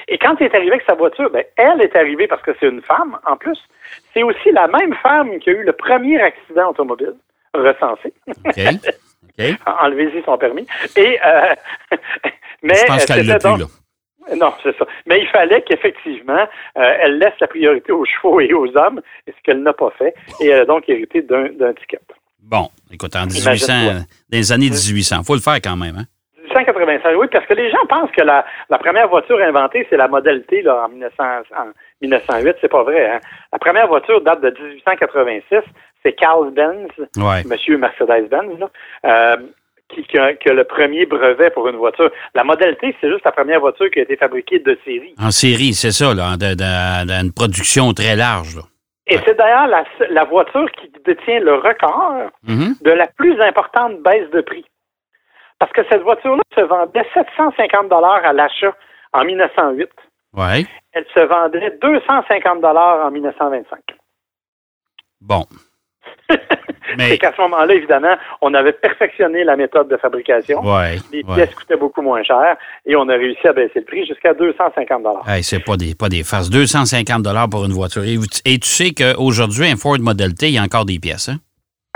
Et 0.08 0.18
quand 0.18 0.36
il 0.40 0.46
est 0.46 0.56
arrivé 0.56 0.72
avec 0.72 0.86
sa 0.88 0.96
voiture, 0.96 1.30
ben, 1.30 1.44
elle 1.58 1.82
est 1.82 1.96
arrivée 1.96 2.28
parce 2.28 2.42
que 2.42 2.52
c'est 2.60 2.68
une 2.68 2.82
femme, 2.82 3.18
en 3.28 3.36
plus. 3.36 3.60
C'est 4.14 4.24
aussi 4.24 4.52
la 4.52 4.68
même 4.68 4.96
femme 5.04 5.38
qui 5.40 5.50
a 5.50 5.54
eu 5.54 5.64
le 5.64 5.74
premier 5.74 6.20
accident 6.22 6.70
automobile 6.70 7.16
recensé. 7.54 8.14
OK. 8.28 8.60
Enlevez-y 9.82 10.24
son 10.24 10.38
permis. 10.38 10.66
Et, 10.96 11.20
euh, 11.26 11.54
mais, 12.64 12.76
Je 12.76 12.86
pense 12.86 13.06
qu'elle 13.06 13.28
l'a 13.28 13.38
plus, 13.38 13.58
là. 13.58 13.66
Non, 14.36 14.54
c'est 14.64 14.78
ça. 14.78 14.86
Mais 15.06 15.22
il 15.22 15.28
fallait 15.28 15.62
qu'effectivement, 15.62 16.48
euh, 16.78 16.98
elle 17.02 17.18
laisse 17.20 17.34
la 17.40 17.48
priorité 17.48 17.92
aux 17.92 18.06
chevaux 18.06 18.40
et 18.40 18.54
aux 18.54 18.76
hommes, 18.78 19.02
et 19.28 19.32
ce 19.32 19.38
qu'elle 19.44 19.62
n'a 19.62 19.74
pas 19.74 19.92
fait, 19.98 20.14
et 20.40 20.48
elle 20.48 20.62
a 20.62 20.66
donc 20.66 20.88
hérité 20.88 21.22
d'un 21.22 21.74
ticket. 21.74 22.00
Bon, 22.42 22.70
écoute, 22.92 23.16
en 23.16 23.26
1800, 23.26 23.74
dans 23.74 24.06
les 24.32 24.52
années 24.52 24.70
1800, 24.70 25.18
il 25.20 25.26
faut 25.26 25.36
le 25.36 25.42
faire 25.42 25.62
quand 25.62 25.76
même, 25.76 25.96
hein? 25.98 26.06
1885, 26.50 27.16
oui, 27.18 27.28
parce 27.32 27.46
que 27.46 27.54
les 27.54 27.70
gens 27.70 27.86
pensent 27.88 28.12
que 28.12 28.24
la, 28.24 28.44
première 28.80 29.08
voiture 29.08 29.40
inventée, 29.40 29.86
c'est 29.90 29.98
la 29.98 30.08
Model 30.08 30.44
T 30.46 30.62
là, 30.62 30.86
en, 30.86 30.90
1900, 30.90 31.24
en 31.58 31.66
1908. 32.02 32.56
C'est 32.62 32.70
pas 32.70 32.84
vrai. 32.84 33.12
Hein? 33.12 33.20
La 33.52 33.60
première 33.60 33.88
voiture 33.88 34.22
date 34.22 34.42
de 34.42 34.50
1886. 34.50 35.60
C'est 36.04 36.14
Carl 36.14 36.52
Benz, 36.52 36.90
Monsieur 37.46 37.78
Mercedes-Benz, 37.78 38.66
euh, 39.06 39.38
qui, 39.90 40.18
a, 40.18 40.54
le 40.54 40.64
premier 40.64 41.06
brevet 41.06 41.50
pour 41.50 41.68
une 41.68 41.76
voiture. 41.76 42.12
La 42.36 42.44
Model 42.44 42.78
T, 42.78 42.96
c'est 43.02 43.10
juste 43.10 43.26
la 43.26 43.32
première 43.32 43.60
voiture 43.60 43.90
qui 43.92 44.00
a 44.00 44.04
été 44.04 44.16
fabriquée 44.16 44.60
de 44.60 44.78
série. 44.86 45.14
En 45.20 45.32
série, 45.32 45.74
c'est 45.74 45.92
ça, 45.92 46.14
là, 46.14 46.36
d'une 46.38 47.34
production 47.34 47.94
très 47.94 48.16
large. 48.16 48.60
Et 49.08 49.18
c'est 49.26 49.36
d'ailleurs 49.36 49.68
la, 49.68 50.24
voiture 50.26 50.70
qui 50.74 50.92
détient 51.04 51.40
le 51.40 51.56
record 51.56 52.30
mm-hmm. 52.48 52.84
de 52.84 52.92
la 52.92 53.08
plus 53.08 53.42
importante 53.42 54.02
baisse 54.04 54.30
de 54.32 54.42
prix. 54.42 54.66
Parce 55.58 55.72
que 55.74 55.82
cette 55.90 56.04
voiture-là 56.04 56.44
se 56.56 56.62
vendait 56.62 57.06
750 57.14 57.90
dollars 57.90 58.24
à 58.24 58.34
l'achat 58.34 58.76
en 59.12 59.26
1908. 59.26 59.90
Ouais. 60.34 60.66
Elle 60.94 61.06
se 61.14 61.20
vendait 61.22 61.78
250 61.82 62.64
en 62.64 63.12
1925. 63.12 63.80
Bon. 65.22 65.46
C'est 66.98 67.18
qu'à 67.18 67.34
ce 67.36 67.42
moment-là, 67.42 67.74
évidemment, 67.74 68.16
on 68.42 68.54
avait 68.54 68.74
perfectionné 68.74 69.44
la 69.44 69.56
méthode 69.56 69.88
de 69.90 69.98
fabrication. 69.98 70.62
Ouais. 70.62 70.98
Les 71.12 71.24
ouais. 71.24 71.36
pièces 71.36 71.56
coûtaient 71.56 71.78
beaucoup 71.78 72.02
moins 72.02 72.24
cher 72.24 72.58
et 72.86 72.96
on 72.96 73.08
a 73.10 73.14
réussi 73.14 73.48
à 73.48 73.54
baisser 73.54 73.80
le 73.80 73.86
prix 73.86 74.06
jusqu'à 74.06 74.34
250 74.34 75.06
Hey, 75.28 75.44
c'est 75.44 75.60
pas 75.60 75.78
des, 75.78 75.96
pas 75.96 76.10
des 76.10 76.24
farces. 76.24 76.50
250 76.50 77.50
pour 77.50 77.66
une 77.66 77.74
voiture. 77.74 78.04
Et, 78.04 78.18
et 78.46 78.60
tu 78.60 78.68
sais 78.68 78.92
qu'aujourd'hui, 78.92 79.68
un 79.68 79.76
Ford 79.76 80.00
Model 80.00 80.34
T, 80.34 80.48
il 80.48 80.56
y 80.56 80.58
a 80.58 80.64
encore 80.64 80.86
des 80.86 81.00
pièces, 81.00 81.30
hein? 81.30 81.38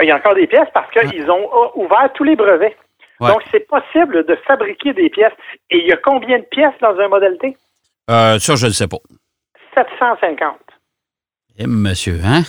Il 0.02 0.08
y 0.08 0.12
a 0.12 0.18
encore 0.18 0.36
des 0.36 0.48
pièces 0.48 0.68
parce 0.74 0.90
qu'ils 0.92 1.30
ont 1.30 1.50
euh, 1.54 1.68
ouvert 1.76 2.10
tous 2.14 2.24
les 2.24 2.36
brevets. 2.36 2.76
Ouais. 3.20 3.30
Donc, 3.30 3.42
c'est 3.52 3.68
possible 3.68 4.26
de 4.26 4.36
fabriquer 4.48 4.94
des 4.94 5.10
pièces. 5.10 5.34
Et 5.70 5.78
il 5.78 5.88
y 5.88 5.94
a 5.94 5.98
combien 5.98 6.40
de 6.40 6.46
pièces 6.46 6.74
dans 6.82 6.98
un 7.00 7.08
Model 7.08 7.38
T? 7.40 7.56
Euh, 8.10 8.40
ça, 8.40 8.56
je 8.56 8.66
ne 8.66 8.72
sais 8.72 8.88
pas. 8.88 8.98
750. 9.76 10.58
Eh, 11.60 11.68
monsieur, 11.68 12.20
hein? 12.24 12.42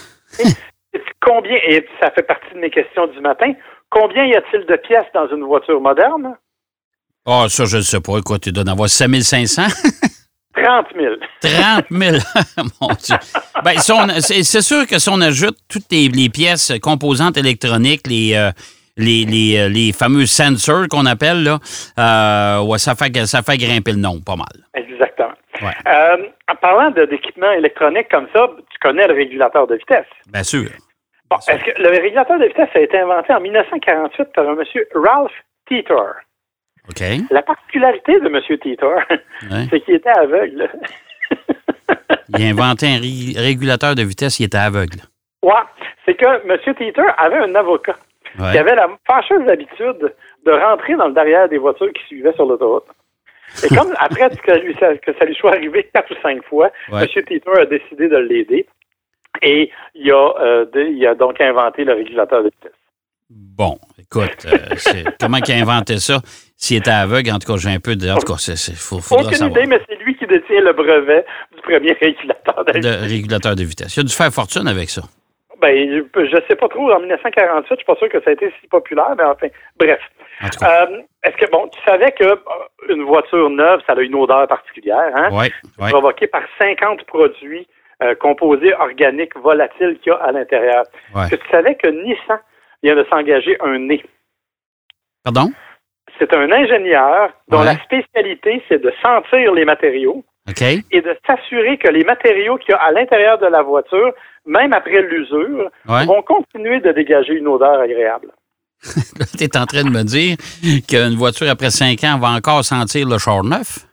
Combien, 1.25 1.57
et 1.67 1.87
ça 2.01 2.11
fait 2.11 2.23
partie 2.23 2.55
de 2.55 2.59
mes 2.59 2.71
questions 2.71 3.07
du 3.07 3.21
matin, 3.21 3.53
combien 3.91 4.25
y 4.25 4.35
a-t-il 4.35 4.67
de 4.67 4.77
pièces 4.77 5.07
dans 5.15 5.29
une 5.29 5.45
voiture 5.45 5.81
moderne? 5.81 6.37
Ah, 7.27 7.47
ça, 7.49 7.65
je 7.65 7.79
ne 7.79 7.83
sais 7.83 8.01
pas. 8.01 8.19
Écoute, 8.19 8.43
tu 8.43 8.53
dois 8.53 8.65
en 8.65 8.73
avoir 8.73 8.89
5500. 8.89 9.63
30 10.55 10.87
000. 10.95 11.15
30 11.41 11.85
000. 11.91 12.17
Mon 12.81 12.89
Dieu. 12.89 13.17
Ben, 13.65 13.79
si 13.79 14.45
c'est 14.45 14.63
sûr 14.63 14.87
que 14.87 14.99
si 14.99 15.09
on 15.09 15.21
ajoute 15.21 15.57
toutes 15.69 15.91
les, 15.91 16.09
les 16.09 16.29
pièces 16.29 16.73
composantes 16.83 17.37
électroniques, 17.37 18.07
les, 18.07 18.35
euh, 18.35 18.51
les, 18.97 19.25
les, 19.25 19.57
euh, 19.59 19.69
les 19.69 19.93
fameux 19.93 20.27
sensors 20.27 20.87
qu'on 20.89 21.07
appelle, 21.07 21.43
là, 21.43 21.59
euh, 21.99 22.63
ouais, 22.65 22.79
ça, 22.79 22.95
fait, 22.95 23.27
ça 23.27 23.43
fait 23.43 23.57
grimper 23.59 23.93
le 23.93 23.99
nom 23.99 24.21
pas 24.21 24.37
mal. 24.37 24.65
Exactement. 24.75 25.33
Ouais. 25.63 25.73
Euh, 25.87 26.29
en 26.51 26.57
parlant 26.57 26.91
d'équipements 26.91 27.53
électroniques 27.53 28.09
comme 28.11 28.27
ça, 28.35 28.49
tu 28.71 28.79
connais 28.81 29.07
le 29.07 29.15
régulateur 29.15 29.67
de 29.67 29.77
vitesse. 29.77 30.07
Bien 30.33 30.43
sûr. 30.43 30.69
Bon, 31.35 31.53
est-ce 31.53 31.65
que 31.65 31.83
le 31.83 31.89
régulateur 31.89 32.39
de 32.39 32.45
vitesse 32.47 32.69
a 32.75 32.81
été 32.81 32.99
inventé 32.99 33.33
en 33.33 33.41
1948 33.41 34.33
par 34.35 34.49
un 34.49 34.55
monsieur 34.55 34.87
Ralph 34.95 35.33
Teeter? 35.69 35.95
OK. 36.89 37.03
La 37.31 37.43
particularité 37.43 38.21
de 38.21 38.29
monsieur 38.29 38.59
Teeter, 38.59 38.87
Ouais. 39.51 39.67
c'est 39.71 39.81
qu'il 39.81 39.95
était 39.95 40.11
aveugle. 40.11 40.69
Il 42.37 42.45
a 42.45 42.49
inventé 42.51 42.87
un 42.87 43.01
ré- 43.01 43.35
régulateur 43.41 43.95
de 43.95 44.03
vitesse, 44.03 44.39
il 44.41 44.45
était 44.45 44.59
aveugle. 44.59 44.99
ouais, 45.43 45.53
c'est 46.05 46.15
que 46.15 46.47
monsieur 46.47 46.75
Teeter 46.75 47.03
avait 47.19 47.39
un 47.39 47.55
avocat 47.55 47.97
Ouais. 48.39 48.51
qui 48.53 48.59
avait 48.59 48.75
la 48.75 48.89
fâcheuse 49.07 49.49
habitude 49.49 50.13
de 50.45 50.51
rentrer 50.53 50.95
dans 50.97 51.07
le 51.07 51.15
derrière 51.15 51.49
des 51.49 51.59
voitures 51.59 51.93
qui 51.93 52.03
suivaient 52.07 52.33
sur 52.33 52.47
l'autoroute. 52.47 52.87
Et 53.65 53.69
comme 53.75 53.95
après 53.99 54.29
que, 54.31 54.53
lui, 54.59 54.75
ça, 54.81 54.97
que 54.97 55.13
ça 55.17 55.25
lui 55.25 55.35
soit 55.37 55.53
arrivé 55.53 55.89
quatre 55.95 56.11
ou 56.11 56.21
cinq 56.21 56.43
fois, 56.47 56.71
Ouais. 56.91 57.03
M. 57.15 57.23
Teeter 57.25 57.61
a 57.61 57.67
décidé 57.67 58.09
de 58.09 58.17
l'aider 58.17 58.67
et 59.45 59.71
il 59.95 60.11
a, 60.11 60.35
euh, 60.41 60.65
de- 60.73 60.81
il 60.97 61.07
a 61.07 61.15
donc 61.15 61.41
inventé 61.41 61.85
le 61.85 61.93
régulateur 61.95 62.43
de 62.43 62.49
vitesse. 62.51 62.73
Bon, 63.31 63.79
écoute, 63.99 64.47
euh, 64.47 64.59
comment 65.21 65.39
il 65.47 65.53
a 65.53 65.57
inventé 65.57 65.99
ça? 65.99 66.19
S'il 66.57 66.77
était 66.79 66.91
aveugle, 66.91 67.31
en 67.33 67.39
tout 67.39 67.51
cas, 67.53 67.59
j'ai 67.59 67.71
un 67.71 67.81
peu 67.81 67.97
de. 67.97 68.09
En 68.11 68.17
tout 68.19 68.33
cas, 68.33 68.39
c'est, 68.39 68.57
faut, 68.77 68.97
Aucune 69.15 69.33
savoir. 69.35 69.51
idée, 69.59 69.67
mais 69.67 69.81
c'est 69.89 69.97
lui 70.05 70.15
qui 70.17 70.27
détient 70.27 70.61
le 70.61 70.73
brevet 70.73 71.25
du 71.55 71.61
premier 71.63 71.93
régulateur 72.01 72.65
de 72.65 72.73
vitesse. 72.73 73.01
régulateur 73.11 73.57
de 73.57 73.65
vitesse. 73.65 73.97
Il 73.97 74.01
a 74.01 74.03
dû 74.05 74.13
faire 74.13 74.31
fortune 74.33 74.69
avec 74.69 74.89
ça. 74.91 75.03
Ben, 75.61 76.05
je 76.15 76.37
sais 76.49 76.57
pas 76.57 76.69
trop, 76.69 76.93
en 76.93 76.99
1948, 77.01 77.67
je 77.71 77.75
suis 77.77 77.85
pas 77.87 77.97
sûr 77.97 78.09
que 78.11 78.21
ça 78.23 78.31
a 78.31 78.33
été 78.35 78.53
si 78.61 78.67
populaire, 78.69 79.15
mais 79.17 79.25
enfin, 79.25 79.47
bref. 79.79 80.01
En. 80.43 80.47
Euh, 80.67 81.01
Est-ce 81.23 81.37
que, 81.37 81.51
bon, 81.51 81.69
tu 81.69 81.81
savais 81.87 82.13
que 82.13 82.39
une 82.93 83.05
voiture 83.05 83.49
neuve, 83.49 83.81
ça 83.87 83.95
a 83.95 84.01
une 84.01 84.15
odeur 84.15 84.47
particulière, 84.47 85.11
hein? 85.15 85.29
Oui, 85.33 85.47
oui. 85.79 85.89
provoquée 85.91 86.27
par 86.27 86.43
50 86.59 87.05
produits 87.07 87.67
euh, 88.05 88.15
composés 88.15 88.75
organiques 88.75 89.37
volatiles 89.39 89.99
qu'il 90.03 90.13
y 90.13 90.15
a 90.15 90.19
à 90.19 90.33
l'intérieur. 90.33 90.85
Ouais. 91.15 91.23
Est-ce 91.23 91.31
que 91.31 91.37
tu 91.37 91.49
savais 91.51 91.75
que 91.77 91.89
Nissan 91.89 92.39
vient 92.83 92.95
de 92.97 93.05
s'engager 93.11 93.57
un 93.61 93.79
nez? 93.79 94.05
Pardon? 95.25 95.51
C'est 96.19 96.33
un 96.35 96.51
ingénieur 96.53 97.31
dont 97.49 97.61
Ouais. 97.61 97.65
la 97.65 97.79
spécialité, 97.83 98.63
c'est 98.69 98.81
de 98.83 98.93
sentir 99.05 99.53
les 99.55 99.65
matériaux 99.65 100.25
et 100.93 101.01
de 101.01 101.17
s'assurer 101.27 101.79
que 101.79 101.89
les 101.91 102.05
matériaux 102.05 102.57
qu'il 102.59 102.73
y 102.73 102.75
a 102.75 102.79
à 102.83 102.93
l'intérieur 102.93 103.39
de 103.39 103.47
la 103.47 103.63
voiture, 103.63 104.13
même 104.47 104.73
après 104.75 105.01
l'usure, 105.01 105.71
Ouais. 105.89 106.05
vont 106.05 106.23
continuer 106.23 106.81
de 106.81 106.93
dégager 106.93 107.33
une 107.35 107.49
odeur 107.49 107.81
agréable. 107.81 108.29
Tu 109.39 109.45
es 109.45 109.57
en 109.57 109.65
train 109.67 109.85
de 109.85 109.89
me 109.91 110.03
dire 110.05 110.37
qu'une 110.87 111.17
voiture, 111.17 111.49
après 111.49 111.71
5 111.71 112.05
ans, 112.05 112.19
va 112.19 112.29
encore 112.29 112.63
sentir 112.65 113.09
le 113.09 113.17
char 113.19 113.43
neuf? 113.43 113.87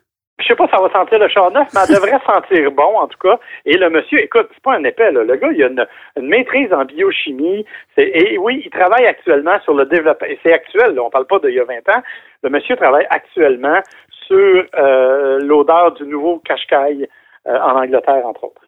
Je 0.51 0.55
sais 0.57 0.67
pas 0.67 0.67
si 0.67 0.75
ça 0.75 0.81
va 0.81 0.91
sentir 0.91 1.17
le 1.17 1.29
char 1.29 1.49
neuf, 1.51 1.69
mais 1.73 1.79
elle 1.87 1.95
devrait 1.95 2.19
sentir 2.25 2.71
bon, 2.71 2.97
en 2.97 3.07
tout 3.07 3.17
cas. 3.19 3.39
Et 3.65 3.77
le 3.77 3.89
monsieur, 3.89 4.19
écoute, 4.19 4.49
c'est 4.53 4.61
pas 4.61 4.73
un 4.73 4.83
épais, 4.83 5.09
là. 5.09 5.23
Le 5.23 5.35
gars, 5.37 5.47
il 5.49 5.63
a 5.63 5.67
une, 5.67 6.27
maîtrise 6.27 6.73
en 6.73 6.83
biochimie. 6.83 7.65
Et 7.95 8.37
oui, 8.37 8.61
il 8.65 8.69
travaille 8.69 9.05
actuellement 9.05 9.57
sur 9.61 9.73
le 9.75 9.85
développement. 9.85 10.27
C'est 10.43 10.51
actuel, 10.51 10.95
là. 10.95 11.03
On 11.03 11.09
parle 11.09 11.25
pas 11.25 11.39
d'il 11.39 11.53
y 11.53 11.59
a 11.61 11.63
20 11.63 11.75
ans. 11.95 12.03
Le 12.43 12.49
monsieur 12.49 12.75
travaille 12.75 13.07
actuellement 13.09 13.79
sur 14.27 14.65
euh, 14.77 15.39
l'odeur 15.39 15.93
du 15.93 16.03
nouveau 16.03 16.39
Qashqai 16.39 17.07
euh, 17.47 17.57
en 17.57 17.77
Angleterre, 17.77 18.25
entre 18.25 18.43
autres. 18.43 18.61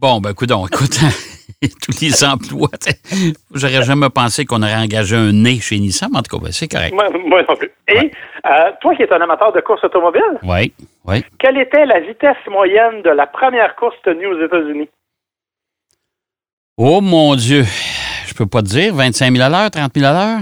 Bon, 0.00 0.20
ben, 0.20 0.34
coudonc, 0.34 0.66
écoute, 0.66 0.98
tous 1.82 2.00
les 2.00 2.24
emplois, 2.24 2.68
j'aurais 3.54 3.82
jamais 3.84 4.10
pensé 4.10 4.44
qu'on 4.44 4.62
aurait 4.62 4.74
engagé 4.74 5.14
un 5.16 5.32
nez 5.32 5.60
chez 5.60 5.78
Nissan, 5.78 6.08
mais 6.12 6.18
en 6.18 6.22
tout 6.22 6.36
cas, 6.36 6.44
ben, 6.44 6.52
c'est 6.52 6.66
correct. 6.68 6.92
Moi, 6.92 7.08
moi 7.26 7.42
non 7.48 7.54
plus. 7.56 7.70
Et 7.88 7.96
Ouais. 7.96 8.10
euh, 8.46 8.70
toi 8.80 8.94
qui 8.96 9.02
es 9.02 9.12
un 9.12 9.20
amateur 9.20 9.52
de 9.52 9.60
course 9.60 9.84
automobile, 9.84 10.22
Oui, 10.42 10.72
oui. 11.04 11.24
quelle 11.38 11.58
était 11.58 11.86
la 11.86 12.00
vitesse 12.00 12.36
moyenne 12.50 13.02
de 13.02 13.10
la 13.10 13.26
première 13.26 13.76
course 13.76 13.94
tenue 14.04 14.26
aux 14.26 14.44
États-Unis? 14.44 14.88
Oh, 16.78 17.00
mon 17.00 17.34
Dieu. 17.36 17.64
Je 18.26 18.34
peux 18.34 18.46
pas 18.46 18.62
te 18.62 18.68
dire, 18.68 18.94
25 18.94 19.30
000 19.36 19.44
à 19.44 19.48
l'heure, 19.48 19.70
30 19.70 19.92
000 19.94 20.06
à 20.06 20.12
l'heure? 20.12 20.40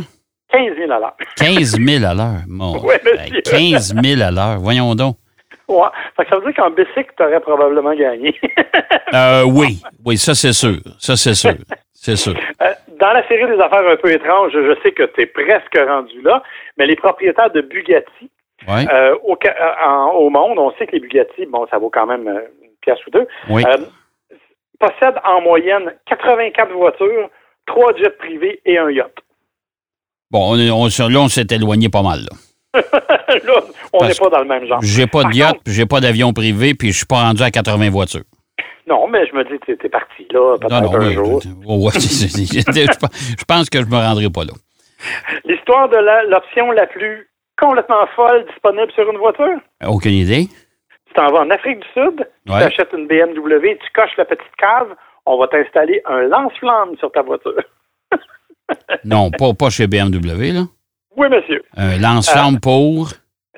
15 0.53 0.77
000 0.79 0.91
à 0.93 0.99
l'heure. 0.99 1.17
15 1.37 1.77
000 1.79 2.05
à 2.05 2.15
l'heure. 2.15 2.43
Mon 2.49 2.75
monsieur. 2.83 3.43
15 3.43 3.95
000 4.03 4.23
à 4.23 4.31
l'heure. 4.31 4.59
Voyons 4.61 4.95
donc. 4.95 5.17
Ouais. 5.71 5.89
Fait 6.17 6.25
que 6.25 6.31
ça 6.31 6.37
veut 6.39 6.45
dire 6.53 6.55
qu'en 6.63 6.71
bicycle, 6.71 7.13
tu 7.17 7.23
aurais 7.23 7.41
probablement 7.41 7.95
gagné. 7.95 8.35
Euh, 9.13 9.43
oui, 9.45 9.81
oui, 10.05 10.17
ça, 10.17 10.35
c'est 10.37 10.53
sûr. 10.53 10.77
Ça, 11.01 11.17
c'est 11.17 11.35
sûr. 11.35 11.55
C'est 11.93 12.15
sûr. 12.15 12.33
Euh, 12.63 12.73
Dans 13.01 13.13
la 13.13 13.27
série 13.27 13.45
des 13.51 13.61
affaires 13.61 13.85
un 13.89 13.97
peu 13.97 14.09
étranges, 14.13 14.53
je 14.53 14.77
sais 14.85 14.93
que 14.93 15.03
tu 15.03 15.23
es 15.23 15.27
presque 15.27 15.77
rendu 15.77 16.23
là, 16.23 16.43
mais 16.79 16.87
les 16.87 16.95
propriétaires 16.95 17.51
de 17.51 17.61
Bugatti 17.61 18.31
euh, 18.89 19.17
au, 19.25 19.33
euh, 19.45 19.51
en- 19.85 20.13
au 20.13 20.31
monde, 20.31 20.59
on 20.61 20.71
sait 20.79 20.87
que 20.87 20.93
les 20.93 21.01
Bugatti, 21.01 21.47
bon, 21.47 21.67
ça 21.73 21.79
vaut 21.79 21.91
quand 21.91 22.07
même 22.07 22.29
une 22.29 22.71
pièce 22.81 23.05
ou 23.07 23.11
deux, 23.11 23.27
oui. 23.49 23.65
possèdent 24.79 25.21
en 25.25 25.41
moyenne 25.41 25.93
84 26.07 26.71
voitures, 26.73 27.29
3 27.67 27.95
jets 27.97 28.11
privés 28.11 28.61
et 28.65 28.79
un 28.79 28.91
yacht. 28.91 29.13
Bon, 30.31 30.53
on, 30.53 30.55
là, 31.09 31.19
on 31.21 31.29
s'est 31.29 31.47
éloigné 31.51 31.89
pas 31.89 32.03
mal. 32.03 32.21
Là. 32.21 32.37
là, 32.75 33.63
on 33.93 34.07
n'est 34.07 34.15
pas 34.15 34.29
dans 34.29 34.39
le 34.41 34.45
même 34.45 34.67
genre. 34.67 34.81
J'ai 34.83 35.07
pas 35.07 35.25
de 35.25 35.35
yacht, 35.35 35.59
j'ai 35.67 35.87
pas 35.87 36.01
d'avion 36.01 36.33
privé, 36.33 36.75
puis 36.75 36.93
je 36.93 36.99
suis 36.99 37.07
pas 37.07 37.23
rendu 37.23 37.43
à 37.43 37.51
80 37.51 37.91
voitures. 37.91 38.23
Non, 38.87 39.07
mais 39.09 39.27
je 39.27 39.35
me 39.35 39.45
dis, 39.45 39.59
tu 39.65 39.73
es 39.73 39.89
parti 39.89 40.27
là, 40.33 40.57
peut-être 40.59 40.95
un 40.95 40.99
oui, 41.09 41.15
jour. 41.15 41.41
je- 41.43 41.49
oh, 41.67 41.87
ouais, 41.87 41.93
pense- 43.47 43.69
que 43.71 43.79
je 43.81 43.87
me 43.87 43.97
rendrai 43.97 44.31
pas 44.31 44.45
là. 44.45 44.53
L'histoire 45.45 45.89
de 45.89 46.29
l'option 46.31 46.71
la 46.73 46.87
plus 46.87 47.29
complètement 47.59 48.07
folle 48.17 48.47
disponible 48.51 48.91
sur 48.93 49.09
une 49.11 49.19
voiture, 49.19 49.59
Aucune 49.87 50.13
idée. 50.13 50.49
tu 51.07 51.15
t'en 51.15 51.31
vas 51.31 51.41
en 51.41 51.51
Afrique 51.51 51.81
du 51.81 51.89
Sud, 51.95 52.27
tu 52.47 52.53
achètes 52.53 52.93
une 52.97 53.07
BMW, 53.07 53.77
tu 53.79 53.91
coches 53.95 54.17
la 54.17 54.25
petite 54.25 54.57
cave, 54.59 54.89
on 55.27 55.39
va 55.39 55.47
t'installer 55.49 56.01
un 56.07 56.23
lance-flamme 56.23 56.97
sur 56.99 57.11
ta 57.13 57.23
voiture. 57.23 57.55
Non, 59.05 59.31
pas, 59.33 59.53
pas 59.53 59.69
chez 59.71 59.87
BMW, 59.89 60.53
là. 60.53 60.63
Oui, 61.21 61.29
monsieur. 61.29 61.63
Un 61.77 61.99
lance-flamme 61.99 62.57
Euh, 62.57 62.61
pour? 62.61 63.09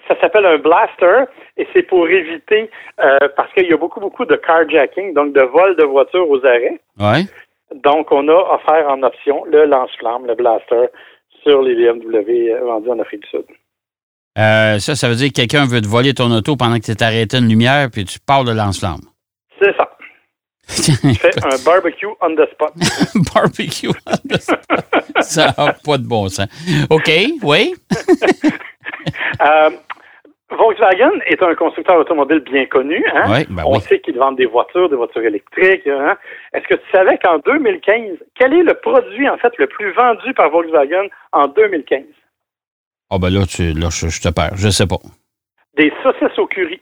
Ça 0.08 0.20
s'appelle 0.20 0.44
un 0.44 0.58
blaster 0.58 1.24
et 1.56 1.66
c'est 1.72 1.84
pour 1.84 2.08
éviter, 2.08 2.68
euh, 3.00 3.18
parce 3.36 3.52
qu'il 3.54 3.66
y 3.68 3.72
a 3.72 3.76
beaucoup, 3.76 4.00
beaucoup 4.00 4.24
de 4.24 4.34
carjacking, 4.34 5.14
donc 5.14 5.32
de 5.32 5.42
vol 5.42 5.76
de 5.76 5.84
voitures 5.84 6.28
aux 6.28 6.44
arrêts. 6.44 6.80
Ouais. 6.98 7.22
Donc, 7.84 8.10
on 8.10 8.26
a 8.28 8.32
offert 8.56 8.88
en 8.90 9.02
option 9.02 9.44
le 9.44 9.64
lance-flamme, 9.66 10.26
le 10.26 10.34
blaster, 10.34 10.86
sur 11.42 11.62
les 11.62 11.74
BMW 11.74 12.58
vendus 12.64 12.90
en 12.90 12.98
Afrique 12.98 13.22
du 13.22 13.28
Sud. 13.28 13.44
Euh, 14.38 14.78
ça, 14.78 14.94
ça 14.96 15.08
veut 15.08 15.14
dire 15.14 15.28
que 15.28 15.34
quelqu'un 15.40 15.66
veut 15.66 15.80
te 15.80 15.88
voler 15.88 16.14
ton 16.14 16.30
auto 16.32 16.56
pendant 16.56 16.76
que 16.78 16.84
tu 16.84 16.90
es 16.90 17.02
arrêté 17.02 17.38
une 17.38 17.48
lumière, 17.48 17.88
puis 17.92 18.04
tu 18.04 18.18
pars 18.18 18.44
de 18.44 18.52
lance-flamme. 18.52 19.02
C'est 19.60 19.74
ça. 19.76 19.88
Tu 20.76 21.14
fais 21.14 21.30
un 21.44 21.56
barbecue 21.64 22.06
on 22.20 22.34
the 22.34 22.48
spot. 22.52 22.72
Barbecue. 23.34 23.90
ça 25.20 25.54
n'a 25.58 25.72
pas 25.84 25.98
de 25.98 26.06
bon 26.06 26.28
sens. 26.28 26.46
OK, 26.90 27.10
oui? 27.42 27.74
Euh, 29.44 29.70
Volkswagen 30.50 31.10
est 31.26 31.42
un 31.42 31.54
constructeur 31.56 31.96
automobile 31.96 32.40
bien 32.40 32.66
connu. 32.66 33.02
Hein? 33.12 33.24
Oui, 33.28 33.46
ben 33.48 33.64
On 33.66 33.76
oui. 33.76 33.80
sait 33.88 33.98
qu'ils 34.00 34.16
vendent 34.18 34.36
des 34.36 34.46
voitures, 34.46 34.88
des 34.88 34.94
voitures 34.96 35.22
électriques. 35.24 35.86
hein? 35.88 36.16
Est-ce 36.52 36.68
que 36.68 36.74
tu 36.74 36.90
savais 36.92 37.18
qu'en 37.18 37.38
2015, 37.38 38.18
quel 38.38 38.52
est 38.52 38.62
le 38.62 38.74
produit 38.74 39.28
en 39.28 39.38
fait 39.38 39.52
le 39.58 39.66
plus 39.66 39.92
vendu 39.94 40.32
par 40.34 40.50
Volkswagen 40.50 41.08
en 41.32 41.48
2015? 41.48 42.02
Ah 43.10 43.18
ben 43.18 43.30
là, 43.30 43.44
tu, 43.46 43.72
là 43.72 43.88
je, 43.90 44.08
je 44.08 44.20
te 44.20 44.28
perds. 44.28 44.52
Je 44.56 44.68
sais 44.68 44.86
pas. 44.86 44.98
Des 45.76 45.92
saucisses 46.02 46.38
au 46.38 46.46
curry. 46.46 46.80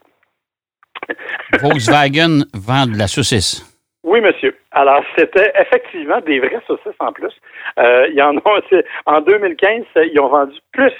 Volkswagen 1.62 2.44
vend 2.54 2.86
de 2.86 2.98
la 2.98 3.06
saucisse. 3.08 3.64
Oui, 4.02 4.20
monsieur. 4.20 4.56
Alors, 4.70 5.02
c'était 5.16 5.52
effectivement 5.60 6.20
des 6.20 6.40
vraies 6.40 6.62
saucisses 6.66 6.98
en 7.00 7.12
plus. 7.12 7.32
Euh, 7.78 8.08
y 8.14 8.22
en, 8.22 8.36
ont, 8.36 8.42
en 9.06 9.20
2015, 9.20 9.84
ils 10.12 10.18
ont 10.20 10.28
vendu 10.28 10.58
plus 10.72 10.92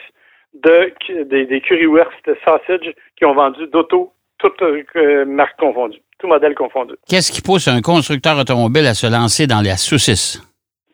de, 0.62 0.92
des, 1.25 1.47
des 1.47 1.61
Currywurst 1.61 2.30
Sausage 2.45 2.92
qui 3.16 3.25
ont 3.25 3.35
vendu 3.35 3.66
d'auto, 3.69 4.12
toutes 4.38 4.62
euh, 4.62 5.25
marques 5.25 5.59
confondues, 5.59 6.00
tout 6.19 6.26
modèle 6.26 6.54
confondu. 6.54 6.95
Qu'est-ce 7.09 7.33
qui 7.33 7.40
pousse 7.40 7.69
un 7.69 7.80
constructeur 7.80 8.38
automobile 8.38 8.87
à 8.87 8.95
se 8.95 9.07
lancer 9.07 9.47
dans 9.47 9.62
la 9.62 9.76
saucisse? 9.76 10.42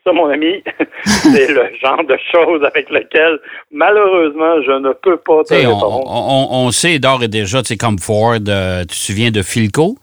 Ça, 0.05 0.13
mon 0.13 0.29
ami, 0.29 0.63
c'est 1.03 1.51
le 1.51 1.69
genre 1.81 2.03
de 2.05 2.17
choses 2.31 2.63
avec 2.63 2.89
lequel, 2.89 3.39
malheureusement, 3.71 4.61
je 4.61 4.71
ne 4.71 4.93
peux 4.93 5.17
pas 5.17 5.43
te 5.43 5.53
on, 5.65 6.03
on, 6.07 6.67
on, 6.67 6.71
sait 6.71 6.99
d'ores 6.99 7.23
et 7.23 7.27
déjà, 7.27 7.61
tu 7.61 7.69
sais, 7.69 7.77
comme 7.77 7.99
Ford, 7.99 8.37
euh, 8.47 8.81
tu 8.81 8.87
te 8.87 8.93
souviens 8.93 9.31
de 9.31 9.41
Philco, 9.41 9.97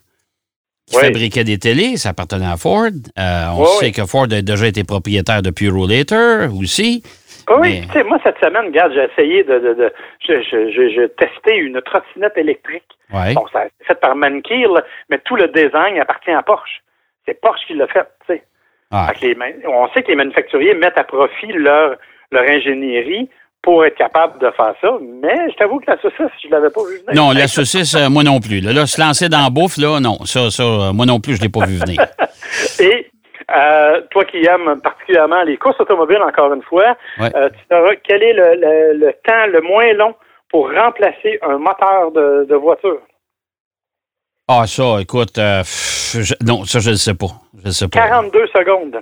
qui 0.86 0.96
Oui. 0.96 1.02
fabriquait 1.04 1.44
des 1.44 1.58
télés, 1.58 1.96
ça 1.96 2.10
appartenait 2.10 2.46
à 2.46 2.56
Ford. 2.56 2.84
Euh, 3.18 3.46
on 3.56 3.62
Oui, 3.62 3.68
sait 3.80 3.86
oui. 3.86 3.92
que 3.92 4.04
Ford 4.06 4.24
a 4.30 4.42
déjà 4.42 4.66
été 4.66 4.84
propriétaire 4.84 5.42
de 5.42 5.50
Purolator 5.50 6.48
aussi. 6.58 7.02
Ah 7.46 7.58
Oui, 7.60 7.80
Mais- 7.80 7.86
tu 7.86 7.92
sais, 7.92 8.04
moi, 8.04 8.18
cette 8.24 8.38
semaine, 8.42 8.66
regarde, 8.66 8.92
j'ai 8.94 9.04
essayé 9.04 9.44
de... 9.44 9.58
de, 9.58 9.74
de 9.74 9.92
je- 10.26 10.40
je- 10.42 10.70
je- 10.70 10.88
j'ai 10.94 11.08
testé 11.10 11.56
une 11.56 11.80
trottinette 11.82 12.36
électrique. 12.36 12.84
Bon, 13.10 13.46
ça 13.52 13.64
c'est 13.78 13.86
fait 13.86 14.00
par 14.00 14.16
Mankey, 14.16 14.62
là, 14.62 14.82
mais 15.10 15.18
tout 15.24 15.36
le 15.36 15.48
design 15.48 15.98
appartient 16.00 16.30
à 16.30 16.42
Porsche. 16.42 16.80
C'est 17.26 17.38
Porsche 17.40 17.66
qui 17.66 17.74
l'a 17.74 17.86
fait, 17.86 18.06
tu 18.26 18.34
sais. 18.34 18.42
Ah. 18.90 19.12
On 19.68 19.88
sait 19.92 20.02
que 20.02 20.08
les 20.08 20.14
manufacturiers 20.16 20.74
mettent 20.74 20.98
à 20.98 21.04
profit 21.04 21.52
leur, 21.52 21.96
leur 22.32 22.44
ingénierie 22.48 23.28
pour 23.64 23.84
être 23.84 23.96
capable 23.96 24.38
de 24.38 24.50
faire 24.50 24.74
ça, 24.80 24.90
mais 25.22 25.50
je 25.50 25.56
t'avoue 25.56 25.80
que 25.80 25.90
la 25.90 25.98
saucisse, 26.00 26.30
je 26.44 26.48
l'avais 26.50 26.70
pas 26.70 26.82
vu 26.82 26.98
venir. 27.06 27.14
Non, 27.14 27.32
la 27.32 27.48
saucisse, 27.48 27.94
euh, 27.96 28.08
moi 28.10 28.22
non 28.22 28.38
plus. 28.38 28.60
Là, 28.60 28.72
là, 28.72 28.86
se 28.86 29.00
lancer 29.00 29.28
dans 29.28 29.42
la 29.42 29.50
bouffe, 29.50 29.78
là, 29.78 29.98
non. 30.00 30.18
Ça, 30.26 30.50
ça, 30.50 30.62
euh, 30.62 30.92
moi 30.92 31.06
non 31.06 31.18
plus, 31.18 31.34
je 31.36 31.40
ne 31.40 31.44
l'ai 31.46 31.48
pas 31.50 31.64
vu 31.64 31.76
venir. 31.78 31.98
Et 32.80 33.10
euh, 33.56 34.02
toi 34.10 34.24
qui 34.26 34.44
aimes 34.44 34.80
particulièrement 34.82 35.42
les 35.44 35.56
courses 35.56 35.80
automobiles, 35.80 36.22
encore 36.22 36.52
une 36.52 36.62
fois, 36.62 36.94
Ouais. 37.18 37.30
tu 37.30 37.58
sauras 37.70 37.94
quel 38.06 38.22
est 38.22 38.34
le, 38.34 38.54
le- 38.56 38.98
le 39.06 39.12
temps 39.26 39.46
le 39.50 39.60
moins 39.62 39.92
long 39.94 40.14
pour 40.50 40.70
remplacer 40.70 41.38
un 41.42 41.58
moteur 41.58 42.12
de, 42.12 42.44
de 42.48 42.54
voiture? 42.54 43.00
Ah, 44.46 44.66
ça, 44.66 45.00
écoute, 45.00 45.34
pff, 45.34 46.16
je- 46.20 46.34
non, 46.44 46.64
ça, 46.64 46.78
je 46.80 46.90
ne 46.90 46.96
sais 46.96 47.14
pas. 47.14 47.28
Je 47.62 47.68
ne 47.68 47.72
sais 47.72 47.88
pas. 47.88 48.00
42 48.08 48.46
secondes. 48.48 49.00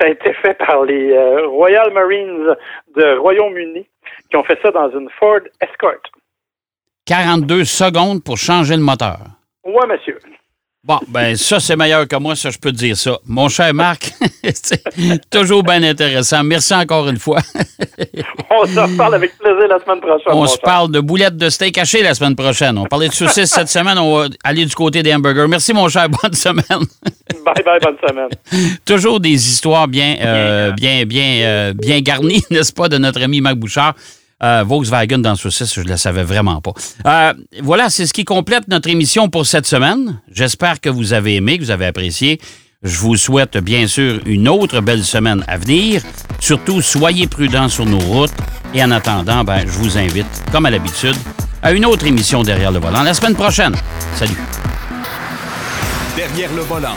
Ça 0.00 0.06
a 0.06 0.10
été 0.10 0.32
fait 0.34 0.54
par 0.54 0.84
les 0.84 1.12
euh, 1.12 1.46
Royal 1.48 1.92
Marines 1.92 2.56
de 2.96 3.18
Royaume-Uni 3.18 3.86
qui 4.30 4.36
ont 4.36 4.44
fait 4.44 4.58
ça 4.62 4.70
dans 4.70 4.90
une 4.90 5.10
Ford 5.18 5.40
Escort. 5.60 6.00
42 7.04 7.64
secondes 7.64 8.24
pour 8.24 8.38
changer 8.38 8.76
le 8.76 8.82
moteur. 8.82 9.18
Ouais, 9.64 9.86
monsieur. 9.86 10.18
Bon, 10.82 10.98
ben 11.08 11.36
ça, 11.36 11.60
c'est 11.60 11.76
meilleur 11.76 12.08
que 12.08 12.16
moi, 12.16 12.34
ça, 12.34 12.48
je 12.48 12.56
peux 12.56 12.72
te 12.72 12.76
dire 12.78 12.96
ça. 12.96 13.18
Mon 13.26 13.50
cher 13.50 13.74
Marc, 13.74 14.14
c'est 14.54 14.82
toujours 15.28 15.62
bien 15.62 15.82
intéressant. 15.82 16.42
Merci 16.42 16.72
encore 16.72 17.06
une 17.10 17.18
fois. 17.18 17.40
On 18.50 18.64
se 18.64 18.80
reparle 18.80 19.16
avec 19.16 19.36
plaisir 19.36 19.68
la 19.68 19.78
semaine 19.78 20.00
prochaine. 20.00 20.32
On 20.32 20.46
se 20.46 20.56
parle 20.56 20.90
de 20.90 21.00
boulettes 21.00 21.36
de 21.36 21.50
steak 21.50 21.76
haché 21.76 22.02
la 22.02 22.14
semaine 22.14 22.34
prochaine. 22.34 22.78
On 22.78 22.86
parlait 22.86 23.08
de 23.08 23.12
saucisses 23.12 23.50
cette 23.50 23.68
semaine. 23.68 23.98
On 23.98 24.20
va 24.20 24.28
aller 24.42 24.64
du 24.64 24.74
côté 24.74 25.02
des 25.02 25.14
hamburgers. 25.14 25.48
Merci, 25.48 25.74
mon 25.74 25.86
cher. 25.90 26.08
Bonne 26.08 26.32
semaine. 26.32 26.64
Bye 27.44 27.62
bye, 27.62 27.78
bonne 27.82 27.96
semaine. 28.08 28.78
Toujours 28.86 29.20
des 29.20 29.32
histoires 29.32 29.86
bien, 29.86 30.16
euh, 30.22 30.72
bien, 30.72 31.04
bien, 31.04 31.42
euh, 31.42 31.72
bien 31.74 32.00
garnies, 32.00 32.42
n'est-ce 32.50 32.72
pas, 32.72 32.88
de 32.88 32.96
notre 32.96 33.22
ami 33.22 33.42
Marc 33.42 33.56
Bouchard. 33.56 33.94
Euh, 34.42 34.64
Volkswagen 34.66 35.18
dans 35.18 35.30
le 35.30 35.36
saucisse, 35.36 35.74
je 35.74 35.82
ne 35.82 35.88
le 35.88 35.96
savais 35.96 36.22
vraiment 36.22 36.60
pas. 36.60 36.72
Euh, 37.06 37.34
voilà, 37.62 37.90
c'est 37.90 38.06
ce 38.06 38.12
qui 38.12 38.24
complète 38.24 38.68
notre 38.68 38.88
émission 38.88 39.28
pour 39.28 39.46
cette 39.46 39.66
semaine. 39.66 40.20
J'espère 40.32 40.80
que 40.80 40.88
vous 40.88 41.12
avez 41.12 41.36
aimé, 41.36 41.58
que 41.58 41.64
vous 41.64 41.70
avez 41.70 41.86
apprécié. 41.86 42.40
Je 42.82 42.98
vous 42.98 43.16
souhaite 43.16 43.58
bien 43.58 43.86
sûr 43.86 44.20
une 44.24 44.48
autre 44.48 44.80
belle 44.80 45.04
semaine 45.04 45.44
à 45.46 45.58
venir. 45.58 46.02
Surtout, 46.38 46.80
soyez 46.80 47.26
prudents 47.26 47.68
sur 47.68 47.84
nos 47.84 47.98
routes. 47.98 48.32
Et 48.72 48.82
en 48.82 48.90
attendant, 48.90 49.44
ben, 49.44 49.66
je 49.66 49.72
vous 49.72 49.98
invite, 49.98 50.26
comme 50.50 50.64
à 50.64 50.70
l'habitude, 50.70 51.16
à 51.62 51.72
une 51.72 51.84
autre 51.84 52.06
émission 52.06 52.42
derrière 52.42 52.72
le 52.72 52.78
volant 52.78 53.02
la 53.02 53.12
semaine 53.12 53.34
prochaine. 53.34 53.74
Salut. 54.14 54.38
Derrière 56.16 56.52
le 56.54 56.62
volant. 56.62 56.96